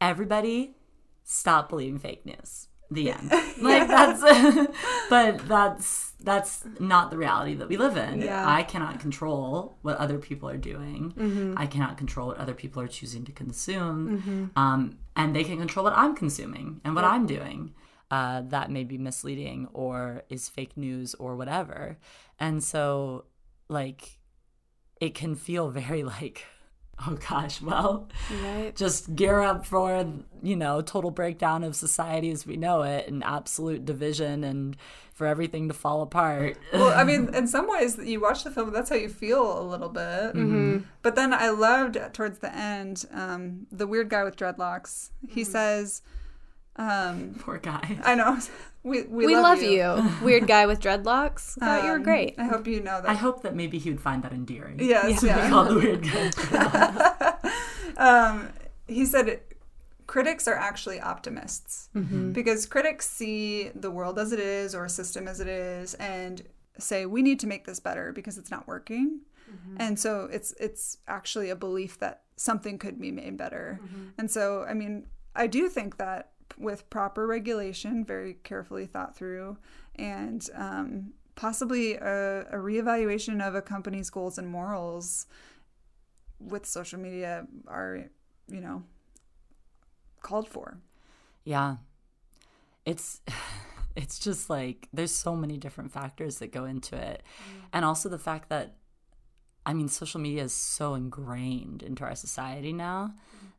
[0.00, 0.76] Everybody,
[1.24, 2.67] stop believing fake news.
[2.90, 3.32] The end.
[3.60, 4.22] Like that's,
[5.10, 8.22] but that's that's not the reality that we live in.
[8.22, 8.48] Yeah.
[8.48, 11.54] I cannot control what other people are doing.
[11.56, 15.84] I cannot control what other people are choosing to consume, um, and they can control
[15.84, 17.74] what I'm consuming and what I'm doing.
[18.10, 21.98] Uh, that may be misleading or is fake news or whatever.
[22.38, 23.24] And so,
[23.68, 24.18] like,
[25.00, 26.44] it can feel very like
[27.06, 28.08] Oh gosh, well,
[28.42, 28.74] Right.
[28.74, 30.04] just gear up for,
[30.42, 34.76] you know, total breakdown of society as we know it and absolute division and
[35.14, 36.56] for everything to fall apart.
[36.72, 39.62] well, I mean, in some ways, you watch the film, that's how you feel a
[39.62, 40.02] little bit.
[40.34, 40.78] Mm-hmm.
[41.02, 45.10] But then I loved towards the end, um, the weird guy with dreadlocks.
[45.28, 45.50] He Mm-hmm.
[45.52, 46.02] says,
[46.76, 47.98] um, Poor guy.
[48.04, 48.38] I know,
[48.88, 49.86] we, we, We, love, you.
[50.22, 51.58] Weird guy with dreadlocks.
[51.58, 52.34] Thought you were Um, great.
[52.38, 53.08] I hope you know that.
[53.08, 54.78] I hope that maybe he would find that endearing.
[54.80, 55.48] yes, We yeah.
[55.50, 57.34] call the weird guy.
[57.96, 58.48] um,
[58.86, 59.40] he said
[60.06, 62.32] critics are actually optimists Mm-hmm.
[62.32, 66.42] because critics see the world as it is or a system as it is and
[66.78, 69.20] say we need to make this better because it's not working
[69.78, 73.80] and so it's it's actually a belief that something could be made better
[74.18, 79.56] and so i mean i do think that with proper regulation very carefully thought through
[79.96, 85.26] and um, possibly a, a reevaluation of a company's goals and morals
[86.40, 88.04] with social media are
[88.48, 88.82] you know
[90.20, 90.78] called for
[91.44, 91.76] Yeah.
[92.84, 93.20] It's
[93.96, 97.22] it's just like there's so many different factors that go into it.
[97.72, 98.76] And also the fact that
[99.64, 103.14] I mean social media is so ingrained into our society now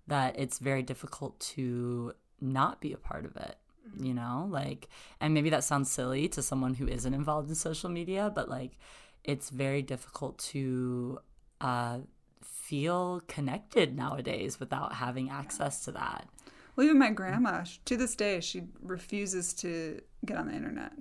[0.08, 3.56] that it's very difficult to not be a part of it.
[4.00, 4.88] You know, like
[5.20, 8.78] and maybe that sounds silly to someone who isn't involved in social media, but like
[9.24, 11.20] it's very difficult to
[11.60, 12.00] uh
[12.44, 16.28] feel connected nowadays without having access to that.
[16.76, 20.94] Well, even my grandma, to this day, she refuses to get on the internet.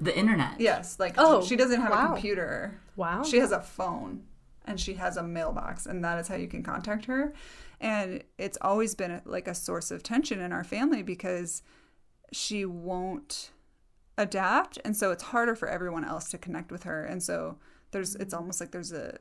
[0.00, 0.60] The internet.
[0.60, 2.78] Yes, like Oh, she doesn't have a computer.
[2.94, 3.22] Wow.
[3.24, 4.24] She has a phone
[4.64, 7.32] and she has a mailbox, and that is how you can contact her.
[7.80, 11.62] And it's always been like a source of tension in our family because
[12.32, 13.50] she won't
[14.16, 17.04] adapt, and so it's harder for everyone else to connect with her.
[17.04, 17.58] And so
[17.90, 18.40] there's, it's mm-hmm.
[18.40, 19.18] almost like there's a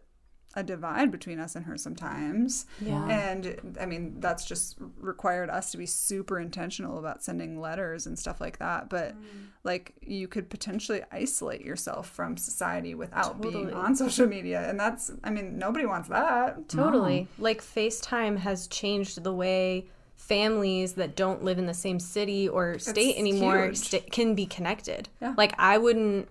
[0.53, 2.65] a divide between us and her sometimes.
[2.81, 3.05] Yeah.
[3.07, 8.17] And I mean, that's just required us to be super intentional about sending letters and
[8.17, 8.89] stuff like that.
[8.89, 9.47] But mm.
[9.63, 14.69] like, you could potentially isolate yourself from society without being on social media.
[14.69, 16.67] And that's, I mean, nobody wants that.
[16.69, 17.27] Totally.
[17.37, 22.77] Like FaceTime has changed the way families that don't live in the same city or
[22.77, 23.77] state It's anymore huge.
[23.77, 25.09] sta can be connected.
[25.19, 25.33] Yeah.
[25.35, 26.29] Like I wouldn't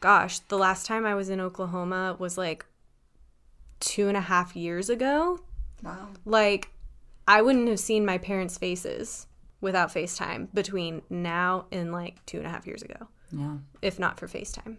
[0.00, 2.64] gosh, the last time I was in Oklahoma was like
[3.80, 5.40] two and a half years ago.
[5.82, 6.08] Wow.
[6.24, 6.70] Like
[7.26, 9.26] I wouldn't have seen my parents' faces
[9.60, 13.56] without FaceTime between now and like two and a half years ago, Yeah.
[13.82, 14.76] if not for FaceTime.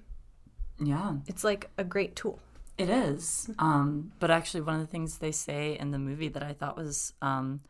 [0.80, 1.18] Yeah.
[1.28, 2.39] It's like a great tool.
[2.78, 3.49] It is.
[3.60, 6.78] Um, but actually, one of the things they say in the movie that I thought
[6.78, 7.62] was um,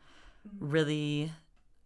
[0.60, 1.32] really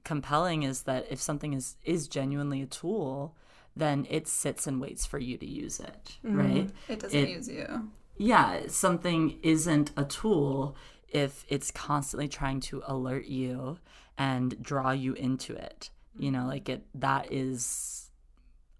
[0.04, 3.36] compelling is that if something is, is genuinely a tool,
[3.76, 6.70] then it sits and waits for you to use it, right?
[6.88, 7.92] It doesn't It- use you.
[8.18, 10.76] Yeah, something isn't a tool
[11.10, 13.80] if it's constantly trying to alert you
[14.18, 15.90] and draw you into it.
[16.18, 18.10] You know, like it that is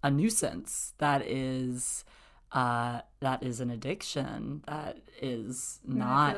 [0.02, 0.94] a nuisance.
[0.98, 2.04] That is
[2.52, 4.62] uh that is an addiction.
[4.66, 6.36] That is not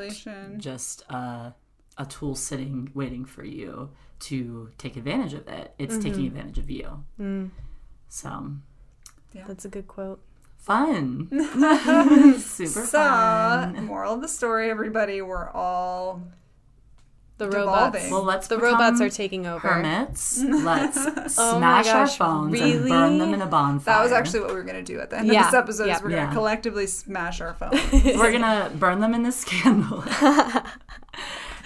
[0.59, 1.55] just a
[1.97, 3.91] a tool sitting waiting for you
[4.21, 5.75] to take advantage of it.
[5.79, 7.05] It's taking advantage of you.
[8.09, 8.53] So
[9.33, 9.45] yeah.
[9.47, 10.21] That's a good quote.
[10.59, 11.29] Fun.
[12.39, 13.85] Super So, fun.
[13.87, 16.23] moral of the story, everybody, we're all
[17.39, 17.67] The Devolving.
[18.03, 18.11] robots.
[18.11, 19.67] Well, let's the robots are taking over.
[19.69, 20.43] hermits.
[20.43, 20.99] Let's
[21.39, 23.95] Oh my smash our gosh, phones and burn them in a bonfire.
[23.95, 25.55] That was actually what we were going to do at the end Yeah, of this
[25.55, 25.87] episode.
[25.87, 25.97] yeah.
[25.97, 27.81] Is we're going to collectively smash our phones.
[27.93, 30.03] We're gonna burn them in this candle,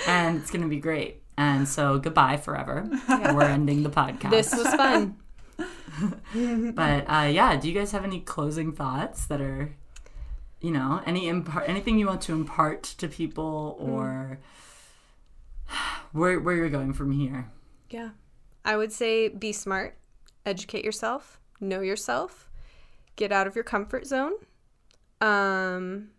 [0.07, 1.22] and it's gonna be great.
[1.38, 2.86] And so, goodbye forever.
[3.09, 4.30] We're ending the podcast.
[4.30, 5.16] This was fun.
[6.74, 9.74] but uh, yeah, do you guys have any closing thoughts that are,
[10.61, 14.38] you know, any impart anything you want to impart to people, or
[16.12, 17.51] where where you're going from here?
[17.90, 18.11] Yeah.
[18.64, 19.99] I would say be smart,
[20.47, 22.49] educate yourself, know yourself,
[23.16, 24.34] get out of your comfort zone,
[25.20, 26.11] um,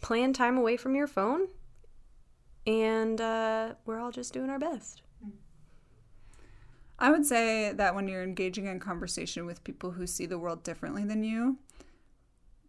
[0.00, 1.46] plan time away from your phone,
[2.66, 5.02] and uh, we're all just doing our best.
[7.02, 10.62] I would say that when you're engaging in conversation with people who see the world
[10.62, 11.58] differently than you,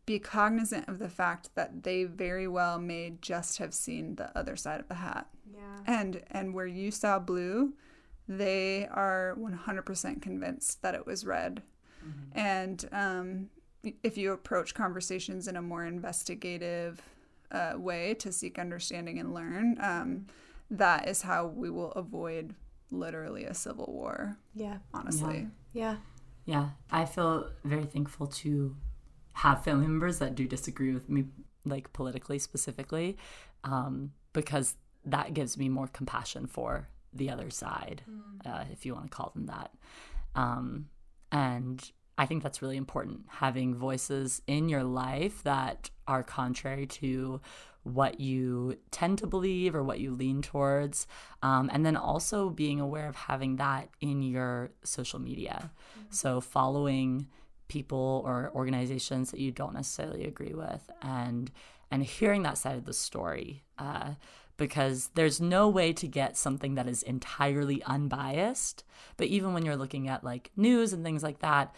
[0.08, 4.56] be cognizant of the fact that they very well may just have seen the other
[4.56, 5.28] side of the hat.
[5.54, 5.62] Yeah.
[5.86, 7.74] And and where you saw blue,
[8.28, 11.62] they are 100% convinced that it was red.
[12.34, 13.50] And um,
[14.02, 17.02] if you approach conversations in a more investigative
[17.52, 20.26] uh, way to seek understanding and learn, um,
[20.72, 22.56] that is how we will avoid
[22.94, 24.38] literally a civil war.
[24.54, 24.78] Yeah.
[24.94, 25.98] Honestly, Yeah.
[26.46, 28.76] Yeah, I feel very thankful to
[29.34, 31.26] have family members that do disagree with me,
[31.66, 33.18] like politically specifically,
[33.64, 34.76] um, because
[35.06, 38.04] that gives me more compassion for the other side,
[38.46, 39.72] uh, if you want to call them that.
[40.36, 40.90] Um,
[41.32, 47.40] and I think that's really important having voices in your life that are contrary to
[47.84, 51.06] what you tend to believe or what you lean towards.
[51.42, 55.72] Um, and then also being aware of having that in your social media.
[56.10, 57.28] So following
[57.68, 61.52] people or organizations that you don't necessarily agree with and
[61.90, 64.12] and hearing that side of the story uh,
[64.58, 68.84] because there's no way to get something that is entirely unbiased
[69.18, 71.74] but even when you're looking at like news and things like that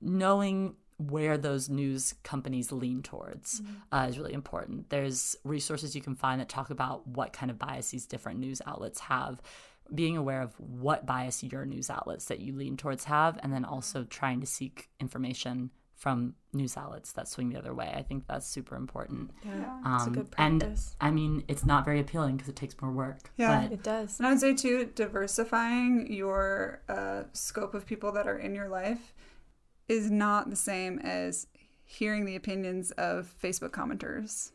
[0.00, 4.90] knowing where those news companies lean towards uh, is really important.
[4.90, 9.00] There's resources you can find that talk about what kind of biases different news outlets
[9.00, 9.42] have,
[9.92, 13.64] being aware of what bias your news outlets that you lean towards have, and then
[13.64, 17.92] also trying to seek information from news outlets that swing the other way.
[17.94, 19.30] I think that's super important.
[19.44, 20.78] Yeah, Um, it's a good and.
[21.00, 23.30] I mean, it's not very appealing because it takes more work.
[23.36, 23.62] Yeah.
[23.62, 24.18] but it does.
[24.18, 28.68] And I would say too, diversifying your uh, scope of people that are in your
[28.68, 29.14] life
[29.88, 31.46] is not the same as
[31.84, 34.52] hearing the opinions of Facebook commenters.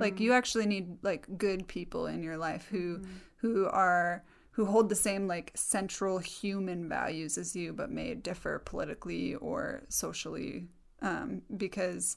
[0.00, 3.02] Like you actually need like good people in your life who
[3.36, 8.58] who are who hold the same like central human values as you, but may differ
[8.60, 10.66] politically or socially,
[11.02, 12.16] um, because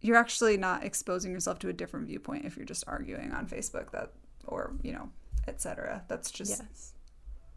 [0.00, 3.90] you're actually not exposing yourself to a different viewpoint if you're just arguing on Facebook
[3.90, 4.12] that
[4.46, 5.10] or you know
[5.48, 6.04] etc.
[6.06, 6.92] That's just Yes.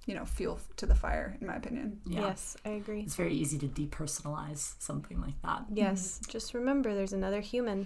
[0.08, 2.00] You know fuel to the fire, in my opinion.
[2.08, 2.22] yeah.
[2.22, 3.02] Yes, I agree.
[3.02, 5.66] It's very easy to depersonalize something like that.
[5.72, 6.32] Yes, mm-hmm.
[6.32, 7.86] just remember there's another human.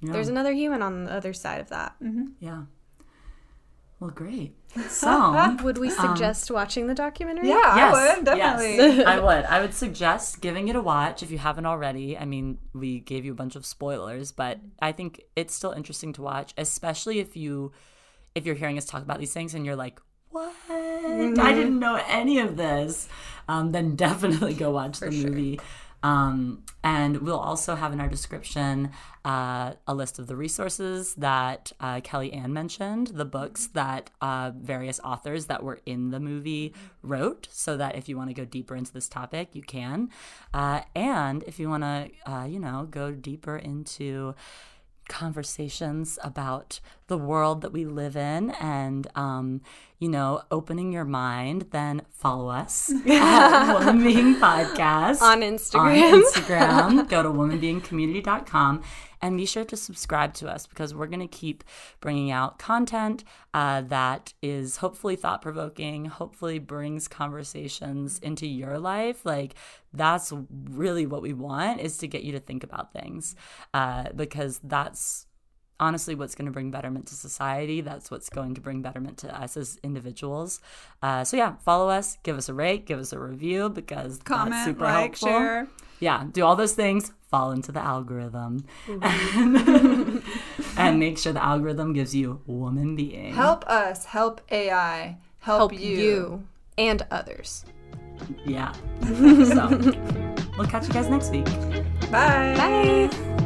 [0.00, 0.12] Yeah.
[0.12, 1.96] There's another human on the other side of that.
[2.02, 2.26] Mm-hmm.
[2.40, 2.62] Yeah.
[4.00, 4.54] Well, great.
[4.90, 7.48] So, um, Would we suggest watching the documentary?
[7.48, 8.76] Yeah, yes, I would definitely.
[8.76, 9.44] yes, I would.
[9.46, 12.16] I would suggest giving it a watch if you haven't already.
[12.16, 16.12] I mean, we gave you a bunch of spoilers, but I think it's still interesting
[16.14, 17.72] to watch, especially if you
[18.34, 19.98] if you're hearing us talk about these things and you're like,
[20.36, 20.54] "What?
[20.70, 23.08] I didn't know any of this."
[23.48, 25.60] Um, then definitely go watch the movie.
[26.02, 28.90] Um, and we'll also have in our description
[29.24, 34.52] uh, a list of the resources that uh, Kelly Ann mentioned, the books that uh,
[34.54, 38.44] various authors that were in the movie wrote, so that if you want to go
[38.44, 40.10] deeper into this topic, you can.
[40.54, 44.34] Uh, and if you want to, uh, you know, go deeper into
[45.08, 49.60] conversations about the world that we live in and um,
[49.98, 56.22] you know opening your mind then follow us at woman being podcast On instagram on
[56.22, 57.00] Instagram.
[57.02, 58.82] instagram go to womanbeingcommunity.com
[59.22, 61.64] and be sure to subscribe to us because we're going to keep
[62.00, 69.24] bringing out content uh, that is hopefully thought provoking, hopefully brings conversations into your life.
[69.24, 69.54] Like,
[69.92, 73.34] that's really what we want is to get you to think about things
[73.72, 75.26] uh, because that's
[75.78, 77.80] honestly what's going to bring betterment to society.
[77.82, 80.60] That's what's going to bring betterment to us as individuals.
[81.02, 84.28] Uh, so, yeah, follow us, give us a rate, give us a review because that's
[84.28, 85.68] Comment, super like, helpful share.
[86.00, 88.64] yeah, do all those things, fall into the algorithm,
[89.02, 90.22] and,
[90.76, 93.34] and make sure the algorithm gives you woman being.
[93.34, 95.96] Help us, help AI, help, Help you.
[95.96, 96.46] you
[96.78, 97.64] and others.
[98.44, 98.72] Yeah.
[99.02, 99.68] so,
[100.56, 101.44] we'll catch you guys next week.
[102.10, 102.54] Bye.
[102.56, 103.42] Bye.